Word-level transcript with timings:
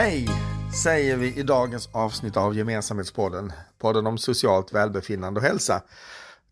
Hej 0.00 0.28
säger 0.82 1.16
vi 1.16 1.36
i 1.36 1.42
dagens 1.42 1.88
avsnitt 1.92 2.36
av 2.36 2.56
Gemensamhetspodden, 2.56 3.52
podden 3.78 4.06
om 4.06 4.18
socialt 4.18 4.72
välbefinnande 4.72 5.40
och 5.40 5.46
hälsa, 5.46 5.82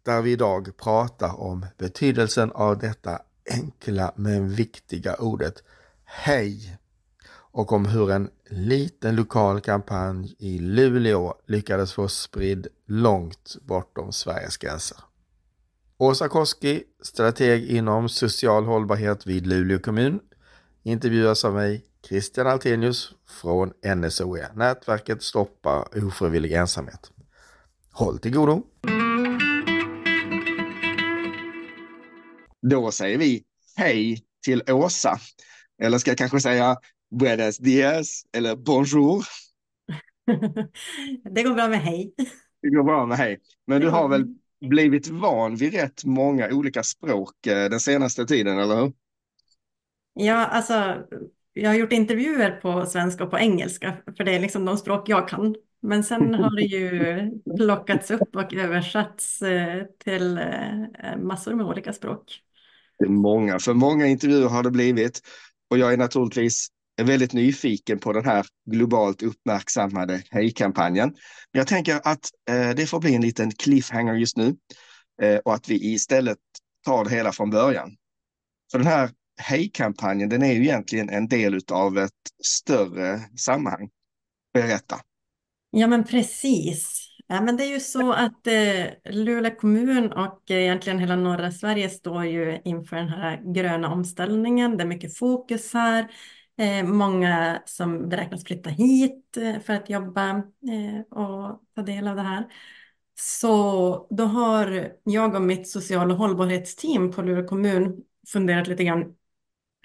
där 0.03 0.23
vi 0.23 0.33
idag 0.33 0.77
pratar 0.77 1.41
om 1.41 1.67
betydelsen 1.79 2.53
av 2.53 2.79
detta 2.79 3.19
enkla 3.51 4.13
men 4.17 4.49
viktiga 4.49 5.15
ordet 5.15 5.63
Hej 6.05 6.77
och 7.31 7.73
om 7.73 7.87
hur 7.87 8.11
en 8.11 8.31
liten 8.51 9.17
lokal 9.17 9.61
kampanj 9.61 10.37
i 10.39 10.59
Luleå 10.59 11.35
lyckades 11.47 11.93
få 11.93 12.09
spridd 12.09 12.67
långt 12.87 13.57
bortom 13.63 14.13
Sveriges 14.13 14.57
gränser. 14.57 14.99
Åsa 15.99 16.29
Koski, 16.29 16.83
strateg 17.03 17.71
inom 17.71 18.09
social 18.09 18.65
hållbarhet 18.65 19.27
vid 19.27 19.47
Luleå 19.47 19.79
kommun, 19.79 20.21
intervjuas 20.83 21.45
av 21.45 21.55
mig, 21.55 21.85
Christian 22.09 22.47
Altenius 22.47 23.15
från 23.31 23.73
NSOE, 23.97 24.49
nätverket 24.55 25.23
Stoppa 25.23 25.89
ofrivillig 26.07 26.53
ensamhet. 26.53 27.11
Håll 27.93 28.19
till 28.19 28.35
godo! 28.35 28.63
Då 32.63 32.91
säger 32.91 33.19
vi 33.19 33.45
hej 33.77 34.23
till 34.45 34.63
Åsa. 34.71 35.19
Eller 35.83 35.99
ska 35.99 36.11
jag 36.11 36.19
kanske 36.19 36.41
säga 36.41 36.77
buenos 37.11 37.59
dias 37.59 38.23
eller 38.33 38.57
bonjour. 38.57 39.25
Det 41.35 41.43
går 41.43 41.55
bra 41.55 41.69
med 41.69 41.81
hej. 41.81 42.15
Det 42.63 42.69
går 42.69 42.85
bra 42.85 43.07
med 43.07 43.19
hej. 43.19 43.41
Men 43.67 43.81
du 43.81 43.89
har 43.89 44.09
väl 44.09 44.25
blivit 44.61 45.09
van 45.09 45.57
vid 45.57 45.75
rätt 45.75 46.05
många 46.05 46.49
olika 46.53 46.83
språk 46.83 47.47
eh, 47.47 47.71
den 47.71 47.81
senaste 47.81 48.27
tiden, 48.27 48.59
eller 48.59 48.77
hur? 48.77 48.93
Ja, 50.15 50.47
alltså 50.47 51.05
jag 51.63 51.71
har 51.71 51.75
gjort 51.75 51.93
intervjuer 51.93 52.51
på 52.51 52.87
svenska 52.87 53.25
och 53.25 53.31
på 53.31 53.39
engelska, 53.39 53.97
för 54.17 54.25
det 54.25 54.35
är 54.35 54.41
liksom 54.41 54.65
de 54.65 54.77
språk 54.77 55.09
jag 55.09 55.29
kan. 55.29 55.55
Men 55.83 56.05
sen 56.05 56.35
har 56.35 56.57
det 56.57 56.63
ju 56.63 57.31
plockats 57.57 58.11
upp 58.11 58.37
och 58.37 58.55
översatts 58.55 59.43
eh, 59.43 59.83
till 60.05 60.39
eh, 60.39 61.17
massor 61.23 61.55
med 61.55 61.67
olika 61.67 61.93
språk. 61.93 62.41
Det 62.99 63.05
är 63.05 63.09
många, 63.09 63.59
för 63.59 63.75
många 63.75 64.07
intervjuer 64.07 64.49
har 64.49 64.63
det 64.63 64.71
blivit. 64.71 65.21
Och 65.71 65.79
jag 65.79 65.93
är 65.93 65.97
naturligtvis 65.97 66.69
väldigt 67.03 67.33
nyfiken 67.33 67.99
på 67.99 68.13
den 68.13 68.25
här 68.25 68.47
globalt 68.71 69.23
uppmärksammade 69.23 70.23
Hej-kampanjen. 70.31 71.15
Jag 71.53 71.67
tänker 71.67 72.01
att 72.05 72.31
eh, 72.51 72.71
det 72.77 72.87
får 72.87 73.01
bli 73.01 73.15
en 73.15 73.23
liten 73.23 73.51
cliffhanger 73.51 74.15
just 74.15 74.37
nu 74.37 74.57
och 75.45 75.55
att 75.55 75.69
vi 75.69 75.93
istället 75.93 76.39
tar 76.85 77.05
det 77.05 77.11
hela 77.11 77.33
från 77.33 77.51
början. 77.51 77.97
För 78.73 78.79
den 78.79 78.87
här 78.87 79.11
Hej-kampanjen, 79.39 80.29
den 80.29 80.43
är 80.43 80.53
ju 80.53 80.63
egentligen 80.63 81.09
en 81.09 81.29
del 81.29 81.61
av 81.73 81.99
ett 81.99 82.11
större 82.45 83.21
sammanhang. 83.37 83.89
Berätta. 84.55 84.97
Ja, 85.71 85.87
men 85.87 86.05
precis. 86.05 87.05
Ja, 87.27 87.41
men 87.41 87.57
det 87.57 87.65
är 87.65 87.69
ju 87.69 87.81
så 87.81 88.13
att 88.13 88.47
eh, 88.47 89.13
Luleå 89.13 89.55
kommun 89.55 90.13
och 90.13 90.51
eh, 90.51 90.57
egentligen 90.57 90.99
hela 90.99 91.17
norra 91.17 91.51
Sverige 91.51 91.91
står 91.91 92.25
ju 92.25 92.61
inför 92.65 92.97
den 92.97 93.09
här 93.09 93.55
gröna 93.55 93.93
omställningen. 93.93 94.77
Det 94.77 94.83
är 94.85 94.89
mycket 94.89 95.19
fokus 95.19 95.75
här. 95.75 96.09
Eh, 96.59 96.85
många 96.85 97.63
som 97.67 98.09
beräknas 98.09 98.45
flytta 98.45 98.71
hit 98.71 99.37
eh, 99.37 99.61
för 99.61 99.73
att 99.73 99.91
jobba 99.91 100.29
eh, 100.39 101.19
och 101.19 101.63
ta 101.75 101.83
del 101.83 102.09
av 102.09 102.17
det 102.17 102.23
här. 102.23 102.47
Så 103.15 104.07
då 104.11 104.25
har 104.25 104.93
jag 105.05 105.35
och 105.35 105.43
mitt 105.43 105.69
social 105.69 106.11
och 106.11 106.17
hållbarhetsteam 106.17 107.13
på 107.13 107.23
Luleå 107.23 107.49
kommun 107.49 108.03
funderat 108.33 108.69
lite 108.69 108.85
grann. 108.85 109.15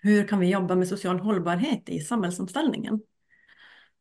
Hur 0.04 0.28
kan 0.28 0.40
vi 0.40 0.50
jobba 0.50 0.76
med 0.76 0.88
social 0.88 1.20
hållbarhet 1.20 1.90
i 1.90 2.00
samhällsomställningen? 2.00 3.02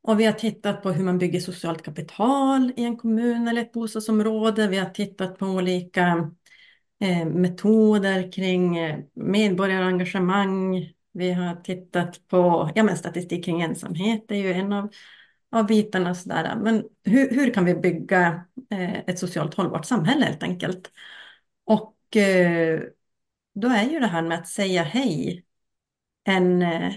Och 0.03 0.21
vi 0.21 0.25
har 0.25 0.33
tittat 0.33 0.83
på 0.83 0.91
hur 0.93 1.05
man 1.05 1.19
bygger 1.19 1.41
socialt 1.41 1.83
kapital 1.83 2.73
i 2.77 2.85
en 2.85 2.97
kommun 2.97 3.49
eller 3.49 3.63
ett 3.63 3.73
bostadsområde. 3.73 4.69
Vi 4.69 4.79
har 4.79 4.91
tittat 4.91 5.39
på 5.39 5.47
olika 5.47 6.31
eh, 7.01 7.27
metoder 7.27 8.33
kring 8.33 8.79
eh, 8.79 8.99
medborgarengagemang. 9.15 10.93
Vi 11.13 11.33
har 11.33 11.57
tittat 11.57 12.29
på 12.29 12.71
ja, 12.75 12.83
men 12.83 12.97
statistik 12.97 13.45
kring 13.45 13.61
ensamhet. 13.63 14.25
Det 14.29 14.35
är 14.35 14.43
ju 14.43 14.53
en 14.53 14.73
av, 14.73 14.91
av 15.51 15.67
bitarna. 15.67 16.15
Sådär. 16.15 16.57
Men 16.57 16.85
hur, 17.05 17.31
hur 17.31 17.55
kan 17.55 17.65
vi 17.65 17.75
bygga 17.75 18.45
eh, 18.71 18.99
ett 18.99 19.19
socialt 19.19 19.55
hållbart 19.55 19.85
samhälle 19.87 20.25
helt 20.25 20.43
enkelt? 20.43 20.91
Och 21.65 22.17
eh, 22.17 22.81
då 23.55 23.69
är 23.69 23.91
ju 23.91 24.01
det 24.01 24.07
här 24.07 24.23
med 24.23 24.39
att 24.39 24.49
säga 24.49 24.83
hej 24.83 25.45
en 26.25 26.63
eh, 26.63 26.95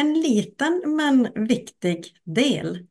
en 0.00 0.14
liten 0.14 0.82
men 0.86 1.46
viktig 1.46 2.06
del 2.24 2.86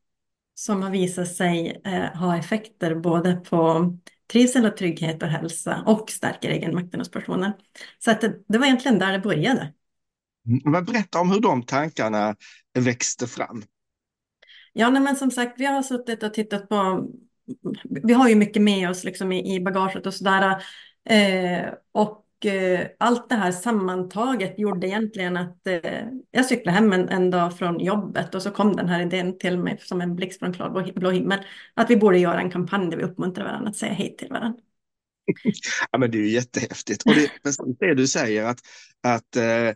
som 0.54 0.82
har 0.82 0.90
visat 0.90 1.34
sig 1.34 1.80
eh, 1.84 2.18
ha 2.18 2.36
effekter 2.38 2.94
både 2.94 3.34
på 3.36 3.92
trivsel 4.32 4.66
och 4.66 4.76
trygghet 4.76 5.22
och 5.22 5.28
hälsa 5.28 5.82
och 5.86 6.10
stärker 6.10 6.50
egenmakten 6.50 7.00
hos 7.00 7.10
personer. 7.10 7.52
Så 7.98 8.10
att 8.10 8.20
det, 8.20 8.34
det 8.48 8.58
var 8.58 8.66
egentligen 8.66 8.98
där 8.98 9.12
det 9.12 9.18
började. 9.18 9.72
Men 10.64 10.84
berätta 10.84 11.20
om 11.20 11.30
hur 11.30 11.40
de 11.40 11.62
tankarna 11.62 12.36
växte 12.78 13.26
fram. 13.26 13.62
Ja, 14.72 14.90
nej, 14.90 15.02
men 15.02 15.16
som 15.16 15.30
sagt, 15.30 15.60
vi 15.60 15.64
har 15.64 15.82
suttit 15.82 16.22
och 16.22 16.34
tittat 16.34 16.68
på, 16.68 17.08
vi 18.04 18.12
har 18.12 18.28
ju 18.28 18.34
mycket 18.34 18.62
med 18.62 18.90
oss 18.90 19.04
liksom 19.04 19.32
i, 19.32 19.54
i 19.54 19.60
bagaget 19.60 20.06
och 20.06 20.14
sådär. 20.14 20.62
Eh, 21.04 21.74
och 21.92 22.19
Eh, 22.44 22.86
allt 22.98 23.28
det 23.28 23.34
här 23.34 23.52
sammantaget 23.52 24.58
gjorde 24.58 24.86
egentligen 24.86 25.36
att 25.36 25.66
eh, 25.66 26.02
jag 26.30 26.46
cyklade 26.46 26.74
hem 26.78 26.92
en, 26.92 27.08
en, 27.08 27.30
dag 27.30 27.58
från 27.58 27.80
jobbet 27.80 28.34
och 28.34 28.42
så 28.42 28.50
kom 28.50 28.76
den 28.76 28.88
här 28.88 29.02
idén 29.02 29.38
till 29.38 29.58
mig 29.58 29.78
som 29.82 30.00
en 30.00 30.16
blixt 30.16 30.38
från 30.38 30.52
klar 30.52 30.92
blå 30.94 31.10
himmel. 31.10 31.38
Att 31.74 31.90
vi 31.90 31.96
borde 31.96 32.18
göra 32.18 32.40
en 32.40 32.50
kampanj 32.50 32.90
där 32.90 32.96
vi 32.96 33.02
uppmuntrar 33.02 33.44
varandra 33.44 33.70
att 33.70 33.76
säga 33.76 33.92
hej 33.92 34.16
till 34.16 34.28
varandra. 34.28 34.60
Ja, 35.90 35.98
men 35.98 36.10
det 36.10 36.18
är 36.18 36.22
ju 36.22 36.30
jättehäftigt. 36.30 37.02
Och 37.02 37.14
det 37.14 37.30
men 37.64 37.76
det 37.78 37.94
du 37.94 38.06
säger 38.06 38.44
att, 38.44 38.58
att 39.02 39.36
eh, 39.36 39.70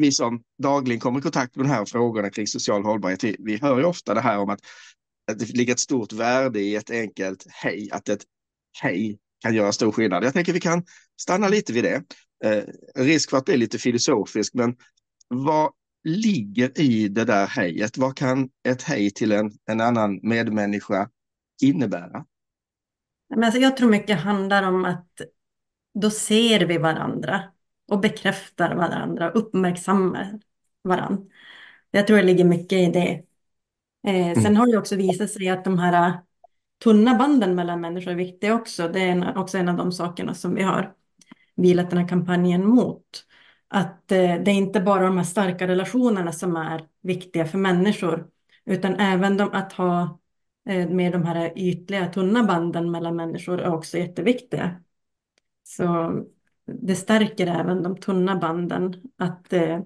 vi 0.00 0.12
som 0.12 0.42
dagligen 0.62 1.00
kommer 1.00 1.18
i 1.18 1.22
kontakt 1.22 1.56
med 1.56 1.64
de 1.64 1.68
här 1.68 1.84
frågorna 1.84 2.30
kring 2.30 2.46
social 2.46 2.84
hållbarhet, 2.84 3.24
vi, 3.24 3.36
vi 3.38 3.56
hör 3.56 3.78
ju 3.78 3.84
ofta 3.84 4.14
det 4.14 4.20
här 4.20 4.38
om 4.38 4.50
att, 4.50 4.60
att 5.30 5.38
det 5.38 5.54
ligger 5.54 5.72
ett 5.72 5.80
stort 5.80 6.12
värde 6.12 6.60
i 6.60 6.76
ett 6.76 6.90
enkelt 6.90 7.46
hej, 7.48 7.88
att 7.92 8.08
ett 8.08 8.22
hej 8.82 9.18
kan 9.42 9.54
göra 9.54 9.72
stor 9.72 9.92
skillnad. 9.92 10.24
Jag 10.24 10.32
tänker 10.32 10.52
vi 10.52 10.60
kan 10.60 10.84
stanna 11.22 11.48
lite 11.48 11.72
vid 11.72 11.84
det. 11.84 12.02
Eh, 12.44 12.64
risk 12.94 13.30
för 13.30 13.36
att 13.36 13.44
bli 13.44 13.56
lite 13.56 13.78
filosofisk, 13.78 14.54
men 14.54 14.76
vad 15.28 15.72
ligger 16.04 16.80
i 16.80 17.08
det 17.08 17.24
där 17.24 17.46
hejet? 17.46 17.98
Vad 17.98 18.16
kan 18.16 18.48
ett 18.68 18.82
hej 18.82 19.10
till 19.10 19.32
en, 19.32 19.52
en 19.70 19.80
annan 19.80 20.20
medmänniska 20.22 21.08
innebära? 21.62 22.24
Men 23.28 23.44
alltså 23.44 23.60
jag 23.60 23.76
tror 23.76 23.90
mycket 23.90 24.20
handlar 24.20 24.62
om 24.62 24.84
att 24.84 25.08
då 25.94 26.10
ser 26.10 26.66
vi 26.66 26.78
varandra 26.78 27.42
och 27.88 28.00
bekräftar 28.00 28.74
varandra, 28.74 29.30
uppmärksammar 29.30 30.40
varandra. 30.82 31.24
Jag 31.90 32.06
tror 32.06 32.16
det 32.16 32.22
ligger 32.22 32.44
mycket 32.44 32.78
i 32.78 32.86
det. 32.86 33.22
Eh, 34.06 34.26
mm. 34.26 34.42
Sen 34.42 34.56
har 34.56 34.66
det 34.66 34.78
också 34.78 34.96
visat 34.96 35.30
sig 35.30 35.48
att 35.48 35.64
de 35.64 35.78
här 35.78 36.20
tunna 36.84 37.14
banden 37.14 37.54
mellan 37.54 37.80
människor 37.80 38.10
är 38.10 38.16
viktiga 38.16 38.54
också. 38.54 38.88
Det 38.88 39.00
är 39.00 39.38
också 39.38 39.58
en 39.58 39.68
av 39.68 39.76
de 39.76 39.92
sakerna 39.92 40.34
som 40.34 40.54
vi 40.54 40.62
har 40.62 40.94
vilat 41.62 41.90
den 41.90 41.98
här 41.98 42.08
kampanjen 42.08 42.66
mot. 42.66 43.24
Att 43.68 44.12
eh, 44.12 44.18
det 44.18 44.50
är 44.50 44.54
inte 44.54 44.80
bara 44.80 45.04
de 45.04 45.16
här 45.16 45.24
starka 45.24 45.68
relationerna 45.68 46.32
som 46.32 46.56
är 46.56 46.86
viktiga 47.02 47.46
för 47.46 47.58
människor, 47.58 48.28
utan 48.66 48.94
även 48.94 49.36
de, 49.36 49.50
att 49.52 49.72
ha 49.72 50.18
eh, 50.68 50.88
med 50.88 51.12
de 51.12 51.24
här 51.24 51.58
ytliga, 51.58 52.06
tunna 52.06 52.44
banden 52.44 52.90
mellan 52.90 53.16
människor 53.16 53.60
är 53.60 53.74
också 53.74 53.98
jätteviktiga. 53.98 54.82
Så 55.64 56.12
det 56.66 56.94
stärker 56.94 57.46
även 57.46 57.82
de 57.82 57.96
tunna 57.96 58.36
banden. 58.36 58.94
Att 59.18 59.52
eh, 59.52 59.80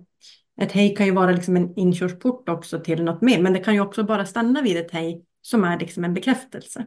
ett 0.61 0.73
hej 0.73 0.95
kan 0.95 1.07
ju 1.07 1.13
vara 1.13 1.31
liksom 1.31 1.57
en 1.57 1.79
inkörsport 1.79 2.49
också 2.49 2.81
till 2.81 3.05
något 3.05 3.23
mer, 3.23 3.43
men 3.43 3.53
det 3.53 3.61
kan 3.61 3.75
ju 3.75 3.81
också 3.81 4.05
bara 4.05 4.27
stanna 4.27 4.63
vid 4.63 4.77
ett 4.77 4.91
hej 4.91 5.25
som 5.43 5.65
är 5.65 5.79
liksom 5.79 6.05
en 6.05 6.15
bekräftelse. 6.15 6.87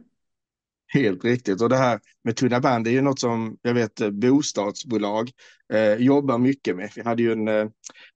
Helt 0.92 1.24
riktigt. 1.24 1.62
Och 1.62 1.68
det 1.68 1.76
här 1.76 2.00
med 2.24 2.36
tunna 2.36 2.60
band 2.60 2.86
är 2.86 2.90
ju 2.90 3.00
något 3.00 3.20
som 3.20 3.56
jag 3.62 3.74
vet 3.74 4.00
eh, 4.00 4.10
bostadsbolag 4.10 5.30
eh, 5.72 5.94
jobbar 5.94 6.38
mycket 6.38 6.76
med. 6.76 6.90
Vi 6.96 7.02
hade 7.02 7.22
ju 7.22 7.32
en 7.32 7.48
eh, 7.48 7.68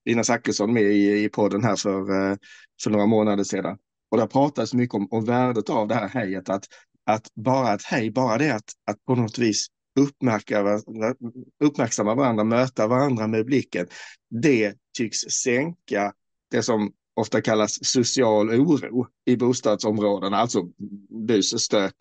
Lina 0.04 0.24
Zachrisson 0.24 0.72
med 0.72 0.82
i, 0.82 1.24
i 1.24 1.28
podden 1.28 1.64
här 1.64 1.76
för, 1.76 2.30
eh, 2.30 2.36
för 2.82 2.90
några 2.90 3.06
månader 3.06 3.44
sedan. 3.44 3.76
Och 4.10 4.18
där 4.18 4.26
pratades 4.26 4.74
mycket 4.74 4.94
om, 4.94 5.08
om 5.10 5.24
värdet 5.24 5.70
av 5.70 5.88
det 5.88 5.94
här 5.94 6.08
hejet. 6.08 6.48
Att, 6.48 6.64
att 7.06 7.28
bara 7.34 7.74
ett 7.74 7.84
hej, 7.84 8.10
bara 8.10 8.38
det 8.38 8.54
att, 8.54 8.72
att 8.90 9.04
på 9.04 9.14
något 9.14 9.38
vis 9.38 9.66
uppmärksamma 11.60 12.14
varandra, 12.14 12.44
möta 12.44 12.86
varandra 12.86 13.26
med 13.26 13.46
blicken. 13.46 13.86
Det 14.42 14.74
tycks 14.98 15.18
sänka 15.18 16.12
det 16.50 16.62
som 16.62 16.92
ofta 17.14 17.40
kallas 17.40 17.78
social 17.82 18.50
oro 18.50 19.06
i 19.24 19.36
bostadsområdena, 19.36 20.36
alltså 20.36 20.62
bus 21.26 21.52
och 21.52 21.60
stök. 21.60 21.96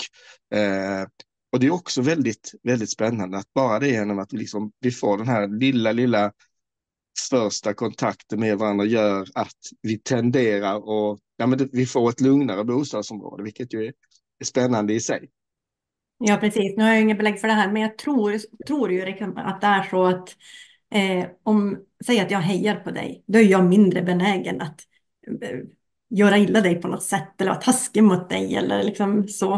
Eh, 0.55 1.07
och 1.51 1.59
det 1.59 1.67
är 1.67 1.73
också 1.73 2.01
väldigt, 2.01 2.51
väldigt 2.63 2.89
spännande 2.89 3.37
att 3.37 3.53
bara 3.53 3.79
det 3.79 3.89
genom 3.89 4.19
att 4.19 4.33
liksom, 4.33 4.71
vi 4.79 4.91
får 4.91 5.17
den 5.17 5.27
här 5.27 5.47
lilla, 5.47 5.91
lilla 5.91 6.31
första 7.29 7.73
kontakten 7.73 8.39
med 8.39 8.57
varandra 8.57 8.85
gör 8.85 9.27
att 9.33 9.57
vi 9.81 9.99
tenderar 9.99 10.75
och 10.75 11.19
ja, 11.37 11.47
men 11.47 11.57
det, 11.57 11.69
vi 11.71 11.85
får 11.85 12.09
ett 12.09 12.21
lugnare 12.21 12.63
bostadsområde, 12.63 13.43
vilket 13.43 13.73
ju 13.73 13.85
är, 13.85 13.93
är 14.39 14.45
spännande 14.45 14.93
i 14.93 14.99
sig. 14.99 15.29
Ja, 16.17 16.37
precis. 16.37 16.77
Nu 16.77 16.83
har 16.83 16.89
jag 16.89 17.01
inget 17.01 17.17
belägg 17.17 17.39
för 17.39 17.47
det 17.47 17.53
här, 17.53 17.71
men 17.71 17.81
jag 17.81 17.97
tror, 17.97 18.39
tror 18.67 18.91
ju 18.91 19.05
liksom 19.05 19.37
att 19.37 19.61
det 19.61 19.67
är 19.67 19.83
så 19.83 20.05
att 20.05 20.29
eh, 20.95 21.27
om, 21.43 21.77
säg 22.05 22.19
att 22.19 22.31
jag 22.31 22.39
hejar 22.39 22.75
på 22.75 22.91
dig, 22.91 23.23
då 23.27 23.39
är 23.39 23.43
jag 23.43 23.65
mindre 23.65 24.01
benägen 24.01 24.61
att 24.61 24.81
göra 26.09 26.37
illa 26.37 26.61
dig 26.61 26.75
på 26.75 26.87
något 26.87 27.03
sätt 27.03 27.41
eller 27.41 27.51
vara 27.51 27.61
taskig 27.61 28.03
mot 28.03 28.29
dig 28.29 28.55
eller 28.55 28.83
liksom 28.83 29.27
så. 29.27 29.53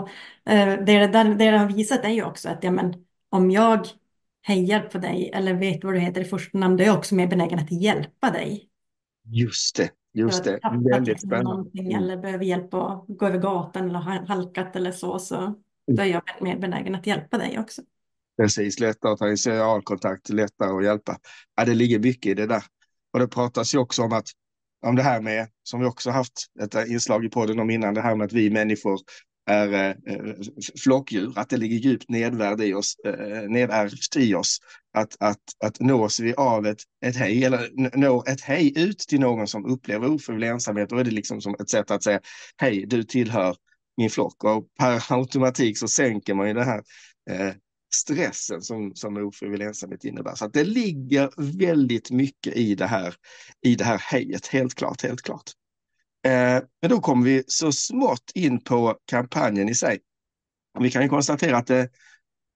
Eh, 0.46 0.68
det, 0.68 0.84
det, 0.84 1.08
det, 1.08 1.36
det 1.36 1.46
har 1.46 1.68
visat 1.68 2.06
är 2.06 2.10
ju 2.10 2.24
också 2.24 2.50
att 2.50 2.64
ja, 2.64 2.72
men, 2.72 2.94
om 3.30 3.52
jag 3.52 3.88
hejar 4.42 4.80
på 4.80 4.98
dig 4.98 5.32
eller 5.34 5.54
vet 5.54 5.84
vad 5.84 5.94
du 5.94 6.00
heter 6.00 6.22
i 6.22 6.26
första 6.26 6.58
namn, 6.58 6.78
då 6.78 6.84
är 6.84 6.88
jag 6.88 6.98
också 6.98 7.16
mer 7.16 7.28
benägen 7.28 7.60
att 7.60 7.72
hjälpa 7.72 8.32
dig. 8.32 8.70
Just 9.26 9.76
det, 9.76 9.90
just 10.14 10.44
det. 10.44 10.60
Väldigt 10.92 11.22
spännande. 11.22 11.70
Mm. 11.80 11.96
Eller 11.96 12.18
behöver 12.18 12.46
hjälp 12.46 12.74
att 12.74 13.06
gå 13.08 13.26
över 13.26 13.40
gatan 13.40 13.90
eller 13.90 14.00
har 14.00 14.26
halkat 14.28 14.76
eller 14.76 14.92
så, 14.92 15.20
så 15.20 15.56
då 15.92 16.02
är 16.02 16.06
jag 16.06 16.24
mer 16.42 16.58
benägen 16.58 16.96
att 16.96 17.08
hjälpa 17.08 17.38
dig 17.38 17.60
också. 17.60 17.82
Precis, 18.38 18.80
lättare 18.80 19.12
att 19.12 19.20
ha 19.20 19.28
initialkontakt, 19.28 20.30
lättare 20.30 20.78
att 20.78 20.84
hjälpa. 20.84 21.18
Ja, 21.56 21.66
det 21.66 21.74
ligger 21.74 22.00
mycket 22.00 22.32
i 22.32 22.34
det 22.34 22.48
där. 22.48 22.64
Och 23.14 23.20
det 23.20 23.28
pratas 23.28 23.76
ju 23.76 23.78
också 23.78 24.04
om 24.04 24.14
att 24.14 24.28
om 24.86 24.96
det 24.96 25.04
här 25.04 25.22
med, 25.22 25.48
som 25.64 25.80
vi 25.80 25.86
också 25.86 26.12
haft 26.12 26.46
ett 26.62 26.76
eh, 26.76 26.92
inslag 26.92 27.26
i 27.26 27.30
podden 27.30 27.60
om 27.60 27.70
innan, 27.70 27.94
det 27.94 28.02
här 28.02 28.16
med 28.16 28.26
att 28.26 28.34
vi 28.34 28.50
människor 28.50 29.00
är 29.50 29.74
eh, 30.08 30.34
flockdjur, 30.84 31.34
att 31.36 31.50
det 31.50 31.58
ligger 31.58 31.78
djupt 31.78 32.10
nedvärd 32.10 32.62
i 32.62 32.74
oss, 32.74 32.96
eh, 33.06 33.50
nedärvt 33.50 34.16
i 34.16 34.36
oss. 34.36 34.60
Att, 34.94 35.16
att, 35.20 35.42
att 35.64 35.80
nås 35.80 36.20
vi 36.20 36.34
av 36.34 36.66
ett, 36.66 36.80
ett 37.06 37.16
hej, 37.16 37.44
eller 37.44 37.70
når 37.98 38.30
ett 38.30 38.42
hej 38.42 38.74
ut 38.80 39.00
till 39.00 39.20
någon 39.20 39.48
som 39.48 39.66
upplever 39.66 40.12
ofrivillig 40.12 40.48
ensamhet, 40.48 40.90
då 40.90 40.98
är 40.98 41.04
det 41.04 41.12
liksom 41.12 41.42
som 41.42 41.56
ett 41.60 41.70
sätt 41.70 41.92
att 41.92 42.04
säga 42.04 42.20
hej, 42.58 42.86
du 42.86 43.04
tillhör 43.04 43.56
min 43.98 44.10
flock. 44.10 44.44
Och 44.44 44.66
per 44.80 45.14
automatik 45.14 45.78
så 45.78 45.88
sänker 45.88 46.34
man 46.34 46.48
ju 46.48 46.54
det 46.54 46.64
här 46.64 46.84
eh, 47.30 47.54
stressen 47.96 48.62
som, 48.62 48.96
som 48.96 49.18
ofrivillig 49.18 49.66
ensamhet 49.66 50.06
innebär. 50.06 50.36
Så 50.36 50.46
att 50.46 50.54
det 50.54 50.64
ligger 50.64 51.30
väldigt 51.38 52.12
mycket 52.12 52.56
i 52.56 52.76
det 52.76 52.86
här, 52.86 53.16
i 53.62 53.76
det 53.76 53.84
här 53.84 53.98
hejet, 53.98 54.48
helt 54.48 54.76
klart, 54.76 55.02
helt 55.02 55.22
klart. 55.22 55.52
Eh, 56.26 56.62
men 56.82 56.90
då 56.90 57.00
kommer 57.00 57.26
vi 57.26 57.44
så 57.48 57.72
smått 57.72 58.32
in 58.34 58.64
på 58.64 58.98
kampanjen 59.06 59.70
i 59.70 59.76
sig. 59.76 60.00
Vi 60.80 60.92
kan 60.92 61.04
ju 61.04 61.10
konstatera 61.10 61.58
att 61.58 61.68
det, 61.68 61.90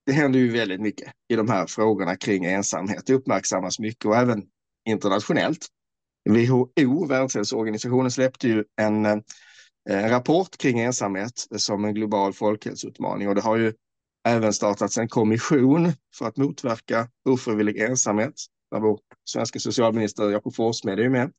det 0.06 0.12
händer 0.12 0.40
ju 0.40 0.52
väldigt 0.52 0.82
mycket 0.82 1.14
i 1.30 1.36
de 1.36 1.50
här 1.50 1.66
frågorna 1.66 2.16
kring 2.16 2.46
ensamhet. 2.46 3.04
Det 3.06 3.14
uppmärksammas 3.14 3.80
mycket 3.80 4.06
och 4.06 4.16
även 4.16 4.44
internationellt. 4.86 5.68
WHO, 6.30 7.06
Världshälsoorganisationen, 7.06 8.12
släppte 8.12 8.48
ju 8.48 8.64
en, 8.82 9.06
eh, 9.06 9.18
en 9.90 10.10
rapport 10.10 10.58
kring 10.58 10.80
ensamhet 10.80 11.48
som 11.56 11.86
en 11.86 11.94
global 11.94 12.34
folkhälsoutmaning 12.34 13.28
och 13.28 13.36
det 13.36 13.42
har 13.42 13.58
ju 13.58 13.74
även 14.30 14.54
startats 14.54 14.98
en 14.98 15.08
kommission 15.08 15.94
för 16.16 16.26
att 16.26 16.38
motverka 16.38 17.08
ofrivillig 17.30 17.80
ensamhet 17.80 18.34
där 18.72 18.80
vår 18.80 19.00
svenska 19.26 19.60
socialminister 19.60 20.30
Jakob 20.30 20.56
Forssmed 20.56 21.00
är 21.00 21.10
med. 21.10 21.32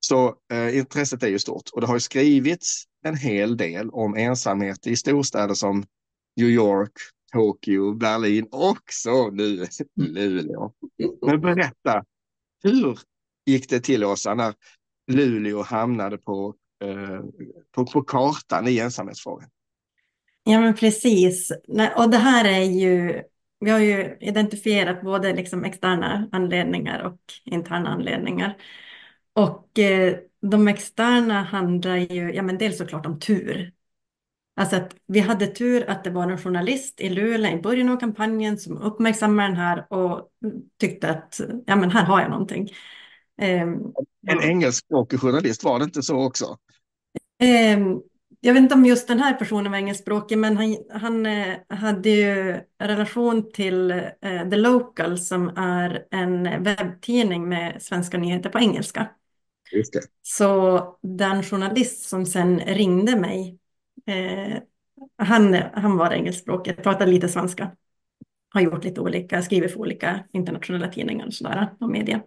Så 0.00 0.36
eh, 0.52 0.78
intresset 0.78 1.22
är 1.22 1.28
ju 1.28 1.38
stort 1.38 1.70
och 1.72 1.80
det 1.80 1.86
har 1.86 1.94
ju 1.94 2.00
skrivits 2.00 2.84
en 3.04 3.16
hel 3.16 3.56
del 3.56 3.90
om 3.90 4.16
ensamhet 4.16 4.86
i 4.86 4.96
storstäder 4.96 5.54
som 5.54 5.84
New 6.36 6.48
York, 6.48 6.92
Tokyo, 7.32 7.94
Berlin 7.94 8.48
och 8.50 8.82
så 8.92 9.30
nu 9.30 9.66
Luleå. 9.96 10.72
Men 11.26 11.40
berätta, 11.40 12.04
hur 12.62 12.98
gick 13.46 13.68
det 13.68 13.80
till 13.80 14.04
Åsa 14.04 14.34
när 14.34 14.54
Luleå 15.10 15.62
hamnade 15.62 16.18
på, 16.18 16.54
eh, 16.84 17.20
på, 17.74 17.86
på 17.86 18.02
kartan 18.02 18.68
i 18.68 18.78
ensamhetsfrågan? 18.78 19.48
Ja, 20.48 20.60
men 20.60 20.74
precis. 20.74 21.52
Och 21.96 22.10
det 22.10 22.16
här 22.16 22.44
är 22.44 22.62
ju, 22.62 23.22
vi 23.60 23.70
har 23.70 23.78
ju 23.78 24.16
identifierat 24.20 25.02
både 25.02 25.32
liksom 25.32 25.64
externa 25.64 26.28
anledningar 26.32 27.02
och 27.02 27.20
interna 27.44 27.88
anledningar. 27.90 28.56
Och 29.32 29.78
eh, 29.78 30.16
de 30.40 30.68
externa 30.68 31.42
handlar 31.42 31.96
ju, 31.96 32.32
ja 32.34 32.42
men 32.42 32.58
dels 32.58 32.78
såklart 32.78 33.06
om 33.06 33.20
tur. 33.20 33.72
Alltså 34.56 34.76
att 34.76 34.96
vi 35.06 35.20
hade 35.20 35.46
tur 35.46 35.90
att 35.90 36.04
det 36.04 36.10
var 36.10 36.30
en 36.30 36.38
journalist 36.38 37.00
i 37.00 37.08
Luleå 37.08 37.58
i 37.58 37.62
början 37.62 37.88
av 37.88 37.96
kampanjen 37.96 38.58
som 38.58 38.78
uppmärksammade 38.78 39.48
den 39.48 39.56
här 39.56 39.92
och 39.92 40.28
tyckte 40.80 41.10
att 41.10 41.40
ja 41.66 41.76
men 41.76 41.90
här 41.90 42.04
har 42.04 42.20
jag 42.20 42.30
någonting. 42.30 42.68
Um, 43.42 43.94
en 44.26 44.42
engelskspråkig 44.42 45.20
journalist, 45.20 45.64
var 45.64 45.78
det 45.78 45.84
inte 45.84 46.02
så 46.02 46.26
också? 46.26 46.58
Um, 47.76 48.02
jag 48.40 48.54
vet 48.54 48.62
inte 48.62 48.74
om 48.74 48.84
just 48.84 49.08
den 49.08 49.20
här 49.20 49.34
personen 49.34 49.72
var 49.72 49.78
engelskspråkig, 49.78 50.38
men 50.38 50.56
han, 50.56 50.76
han 50.90 51.26
eh, 51.26 51.56
hade 51.68 52.10
ju 52.10 52.60
relation 52.78 53.52
till 53.52 53.90
eh, 53.90 54.48
The 54.50 54.56
Local 54.56 55.18
som 55.18 55.48
är 55.56 56.06
en 56.10 56.62
webbtidning 56.64 57.48
med 57.48 57.82
svenska 57.82 58.18
nyheter 58.18 58.50
på 58.50 58.58
engelska. 58.58 59.08
Just 59.72 59.92
det. 59.92 60.00
Så 60.22 60.82
den 61.02 61.42
journalist 61.42 62.08
som 62.08 62.26
sen 62.26 62.60
ringde 62.60 63.16
mig, 63.16 63.58
eh, 64.06 64.56
han, 65.18 65.54
han 65.72 65.96
var 65.96 66.10
engelskspråkig, 66.10 66.82
pratade 66.82 67.10
lite 67.10 67.28
svenska. 67.28 67.70
Har 68.50 68.60
gjort 68.60 68.84
lite 68.84 69.00
olika, 69.00 69.42
skriver 69.42 69.68
för 69.68 69.78
olika 69.78 70.24
internationella 70.32 70.88
tidningar 70.88 71.26
och 71.26 71.34
sådär, 71.34 71.68
och 71.80 71.90
media. 71.90 72.22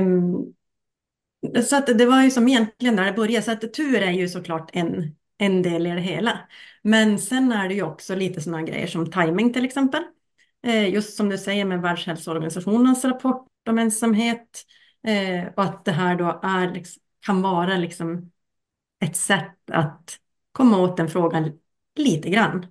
Um, 0.00 0.55
så 1.64 1.76
att 1.76 1.98
det 1.98 2.06
var 2.06 2.22
ju 2.22 2.30
som 2.30 2.48
egentligen 2.48 2.96
när 2.96 3.04
det 3.04 3.12
började, 3.12 3.44
så 3.44 3.52
att 3.52 3.74
tur 3.74 4.02
är 4.02 4.12
ju 4.12 4.28
såklart 4.28 4.70
en, 4.72 5.16
en 5.38 5.62
del 5.62 5.86
i 5.86 5.90
det 5.90 6.00
hela. 6.00 6.40
Men 6.82 7.18
sen 7.18 7.52
är 7.52 7.68
det 7.68 7.74
ju 7.74 7.82
också 7.82 8.14
lite 8.14 8.40
sådana 8.40 8.62
grejer 8.62 8.86
som 8.86 9.10
timing 9.10 9.52
till 9.52 9.64
exempel. 9.64 10.02
Eh, 10.66 10.88
just 10.94 11.16
som 11.16 11.28
du 11.28 11.38
säger 11.38 11.64
med 11.64 11.82
Världshälsoorganisationens 11.82 13.04
rapport 13.04 13.48
om 13.68 13.78
ensamhet. 13.78 14.64
Eh, 15.06 15.46
och 15.56 15.62
att 15.62 15.84
det 15.84 15.92
här 15.92 16.16
då 16.16 16.40
är, 16.42 16.72
liksom, 16.74 17.02
kan 17.26 17.42
vara 17.42 17.76
liksom 17.76 18.32
ett 19.04 19.16
sätt 19.16 19.70
att 19.70 20.18
komma 20.52 20.78
åt 20.78 20.96
den 20.96 21.08
frågan 21.08 21.58
lite 21.96 22.30
grann. 22.30 22.66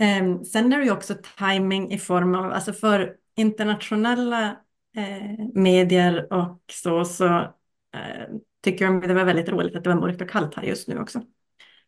Eh, 0.00 0.42
sen 0.42 0.72
är 0.72 0.78
det 0.78 0.84
ju 0.84 0.90
också 0.90 1.14
timing 1.38 1.92
i 1.92 1.98
form 1.98 2.34
av, 2.34 2.52
alltså 2.52 2.72
för 2.72 3.16
internationella 3.36 4.56
eh, 4.96 5.46
medier 5.54 6.32
och 6.32 6.62
så, 6.72 7.04
så 7.04 7.26
eh, 7.94 8.26
tycker 8.64 8.86
de 8.86 9.00
det 9.00 9.14
var 9.14 9.24
väldigt 9.24 9.48
roligt 9.48 9.76
att 9.76 9.84
det 9.84 9.90
var 9.90 10.00
mörkt 10.00 10.22
och 10.22 10.30
kallt 10.30 10.54
här 10.54 10.62
just 10.62 10.88
nu 10.88 10.98
också. 10.98 11.22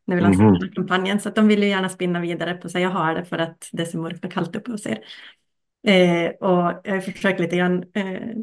När 0.06 0.16
vi 0.16 0.22
lanserade 0.22 0.56
mm. 0.56 0.72
kampanjen. 0.72 1.20
Så 1.20 1.28
att 1.28 1.34
de 1.34 1.48
ville 1.48 1.66
gärna 1.66 1.88
spinna 1.88 2.20
vidare 2.20 2.54
på 2.54 2.68
sig, 2.68 2.82
jag 2.82 2.90
har 2.90 3.14
det 3.14 3.24
för 3.24 3.38
att 3.38 3.68
det 3.72 3.82
är 3.82 3.86
så 3.86 3.98
mörkt 3.98 4.24
och 4.24 4.32
kallt 4.32 4.56
uppe 4.56 4.70
hos 4.70 4.86
er. 4.86 4.98
Eh, 5.86 6.30
och 6.30 6.80
jag 6.84 6.94
har 6.94 7.00
försökt 7.00 7.40
lite 7.40 7.56
grann 7.56 7.84
eh, 7.94 8.36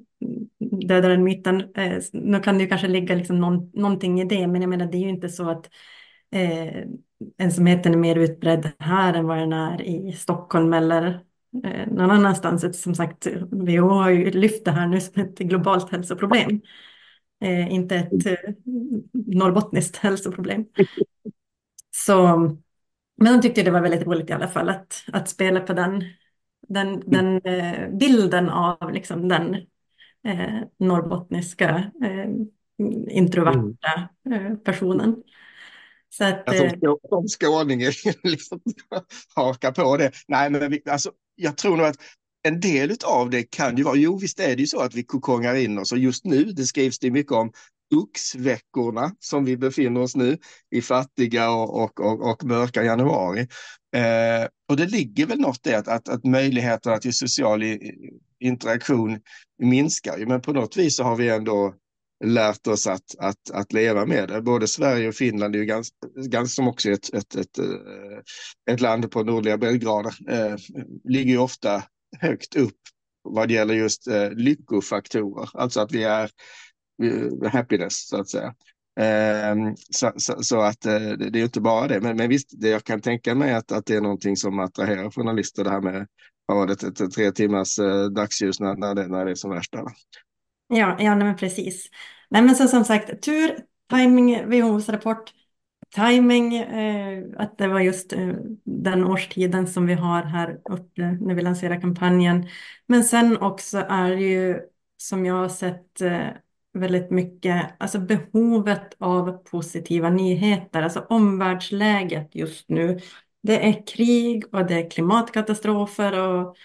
döda 0.88 1.08
den 1.08 1.24
myten. 1.24 1.76
Eh, 1.76 2.02
nu 2.14 2.40
kan 2.40 2.58
det 2.58 2.64
ju 2.64 2.70
kanske 2.70 2.88
ligga 2.88 3.16
liksom 3.16 3.40
någon, 3.40 3.72
någonting 3.74 4.22
i 4.22 4.26
det, 4.26 4.48
men 4.48 4.62
jag 4.62 4.70
menar 4.70 4.86
det 4.86 4.98
är 4.98 5.02
ju 5.02 5.10
inte 5.10 5.30
så 5.30 5.50
att 5.50 5.70
eh, 6.32 6.84
ensamheten 7.38 7.94
är 7.94 7.98
mer 7.98 8.16
utbredd 8.16 8.72
här 8.80 9.14
än 9.14 9.28
vad 9.28 9.38
den 9.38 9.54
är 9.54 9.82
i 9.82 10.12
Stockholm 10.12 10.74
eller 10.74 11.20
eh, 11.64 11.88
någon 11.88 12.12
annanstans. 12.12 12.82
Som 12.82 12.96
sagt, 12.96 13.28
WHO 13.52 13.90
har 13.90 14.10
ju 14.10 14.32
lyft 14.32 14.66
det 14.66 14.72
här 14.72 14.88
nu 14.88 15.02
som 15.02 15.22
ett 15.22 15.40
globalt 15.40 15.92
hälsoproblem. 15.92 16.62
Eh, 17.42 17.74
inte 17.74 17.96
ett 17.96 18.26
eh, 18.26 18.54
norrbottniskt 19.14 19.98
hälsoproblem. 19.98 20.66
Så, 21.92 22.38
men 23.18 23.34
de 23.34 23.42
tyckte 23.42 23.64
det 23.64 23.72
var 23.72 23.82
väldigt 23.82 24.08
roligt 24.08 24.30
i 24.30 24.34
alla 24.34 24.48
fall 24.48 24.70
att, 24.70 25.04
att 25.14 25.30
spela 25.30 25.60
på 25.60 25.74
den, 25.74 26.04
den, 26.68 27.04
den 27.06 27.42
eh, 27.46 27.90
bilden 27.90 28.50
av 28.50 28.92
liksom 28.94 29.28
den 29.28 29.56
eh, 30.24 30.62
norrbottniska 30.80 31.92
eh, 32.04 32.30
introverta 33.10 34.10
mm. 34.26 34.60
personen. 34.60 35.24
Så 36.18 36.24
att, 36.24 36.50
alltså, 36.50 36.98
som 37.10 37.28
skåning 37.28 37.80
liksom, 38.24 38.60
haka 39.36 39.72
på 39.72 39.98
det. 39.98 40.12
Nej, 40.28 40.50
men 40.50 40.72
vi, 40.72 40.82
alltså, 40.90 41.12
jag 41.36 41.58
tror 41.58 41.78
nog 41.78 41.86
att 41.86 41.98
en 42.44 42.60
del 42.60 42.98
av 43.06 43.30
det 43.30 43.44
kan 43.44 43.78
ju 43.78 43.84
vara, 43.84 43.96
jo 43.96 44.18
visst 44.18 44.40
är 44.40 44.56
det 44.56 44.62
ju 44.62 44.68
så 44.68 44.80
att 44.80 44.96
vi 44.96 45.04
kokongar 45.04 45.56
in 45.56 45.80
oss 45.80 45.92
och 45.92 45.98
just 45.98 46.26
nu, 46.26 46.44
det 46.44 46.64
skrivs 46.64 47.00
det 47.00 47.12
mycket 47.12 47.32
om 47.32 47.52
oxveckorna 47.96 49.12
som 49.20 49.46
vi 49.46 49.58
befinner 49.58 50.02
oss 50.02 50.16
nu 50.16 50.38
i 50.72 50.82
fattiga 50.82 51.50
och, 51.50 51.84
och, 51.84 52.00
och, 52.00 52.32
och 52.32 52.44
mörka 52.44 52.84
januari. 52.84 53.48
Eh, 53.96 54.48
och 54.70 54.78
det 54.78 54.86
ligger 54.86 55.26
väl 55.26 55.40
något 55.40 55.68
i 55.68 55.74
att, 55.74 55.88
att, 55.88 56.10
att 56.10 56.24
möjligheterna 56.24 56.98
till 56.98 57.14
social 57.14 57.64
interaktion 58.40 59.20
minskar. 59.60 60.26
Men 60.26 60.42
på 60.42 60.54
något 60.54 60.78
vis 60.78 60.98
så 60.98 61.04
har 61.04 61.16
vi 61.16 61.30
ändå 61.30 61.74
lärt 62.24 62.68
oss 62.68 62.88
att, 62.88 63.16
att, 63.20 63.52
att 63.52 63.74
leva 63.74 64.06
med 64.06 64.30
det. 64.30 64.42
Både 64.42 64.68
Sverige 64.68 65.08
och 65.08 65.16
Finland 65.16 65.56
är 65.56 65.60
ju 65.60 65.66
ganska, 65.66 65.96
ganska 66.16 66.56
som 66.56 66.68
också 66.68 66.90
ett, 66.90 67.14
ett, 67.14 67.36
ett, 67.36 67.60
eh, 67.60 68.74
ett 68.74 68.82
land 68.82 69.12
på 69.12 69.24
nordliga 69.24 69.58
breddgrader, 69.58 70.14
eh, 70.30 70.56
ligger 71.04 71.32
ju 71.32 71.38
ofta 71.38 71.84
högt 72.20 72.56
upp 72.56 72.78
vad 73.24 73.52
gäller 73.52 73.74
just 73.74 74.08
eh, 74.08 74.32
lyckofaktorer, 74.32 75.50
alltså 75.54 75.82
att 75.82 75.92
vi 75.92 76.04
är 76.04 76.30
eh, 77.04 77.52
happiness 77.52 78.08
så 78.08 78.18
att 78.18 78.30
säga. 78.30 78.56
Eh, 79.00 79.56
så, 79.90 80.12
så, 80.16 80.44
så, 80.44 80.62
att 80.62 80.86
eh, 80.86 81.00
det 81.00 81.40
är 81.40 81.44
inte 81.44 81.62
bara 81.62 81.88
det, 81.88 82.02
men, 82.02 82.18
men 82.18 82.30
visst, 82.30 82.50
det 82.52 82.70
jag 82.70 82.84
kan 82.84 83.02
tänka 83.02 83.36
mig 83.36 83.54
att, 83.54 83.72
att 83.72 83.86
det 83.86 83.96
är 83.96 84.02
någonting 84.02 84.38
som 84.38 84.60
attraherar 84.60 85.12
journalister, 85.12 85.64
det 85.64 85.70
här 85.70 85.82
med 85.82 86.08
vad 86.46 86.68
det, 86.68 87.10
tre 87.10 87.32
timmars 87.32 87.80
eh, 87.80 88.06
dagsljus 88.06 88.60
när, 88.60 88.76
när, 88.76 88.96
det, 88.96 89.08
när 89.08 89.26
det 89.26 89.32
är 89.32 89.36
som 89.36 89.52
värst. 89.52 89.76
Ja, 90.76 90.96
ja 91.00 91.16
nej, 91.16 91.28
men 91.28 91.36
precis. 91.38 91.90
Nej, 92.30 92.42
men 92.42 92.56
så, 92.56 92.68
som 92.68 92.86
sagt, 92.86 93.22
tur, 93.24 93.58
timing, 93.90 94.46
WHOs 94.50 94.90
rapport, 94.90 95.32
timing, 95.96 96.56
eh, 96.56 97.24
att 97.38 97.58
det 97.58 97.68
var 97.68 97.80
just 97.80 98.14
eh, 98.14 98.34
den 98.64 99.04
årstiden 99.04 99.68
som 99.68 99.86
vi 99.86 99.94
har 99.94 100.24
här 100.24 100.60
uppe 100.70 101.02
när 101.22 101.36
vi 101.36 101.42
lanserar 101.42 101.82
kampanjen. 101.82 102.48
Men 102.88 103.04
sen 103.04 103.38
också 103.38 103.78
är 103.90 104.10
det 104.16 104.22
ju, 104.22 104.60
som 104.98 105.26
jag 105.26 105.36
har 105.36 105.50
sett, 105.50 106.02
eh, 106.02 106.28
väldigt 106.74 107.12
mycket, 107.12 107.76
alltså 107.80 108.00
behovet 108.00 108.96
av 109.00 109.32
positiva 109.44 110.10
nyheter, 110.10 110.82
alltså 110.82 111.06
omvärldsläget 111.10 112.36
just 112.36 112.70
nu. 112.70 113.00
Det 113.44 113.68
är 113.70 113.88
krig 113.88 114.44
och 114.56 114.66
det 114.68 114.74
är 114.74 114.90
klimatkatastrofer 114.90 116.20
och 116.20 116.56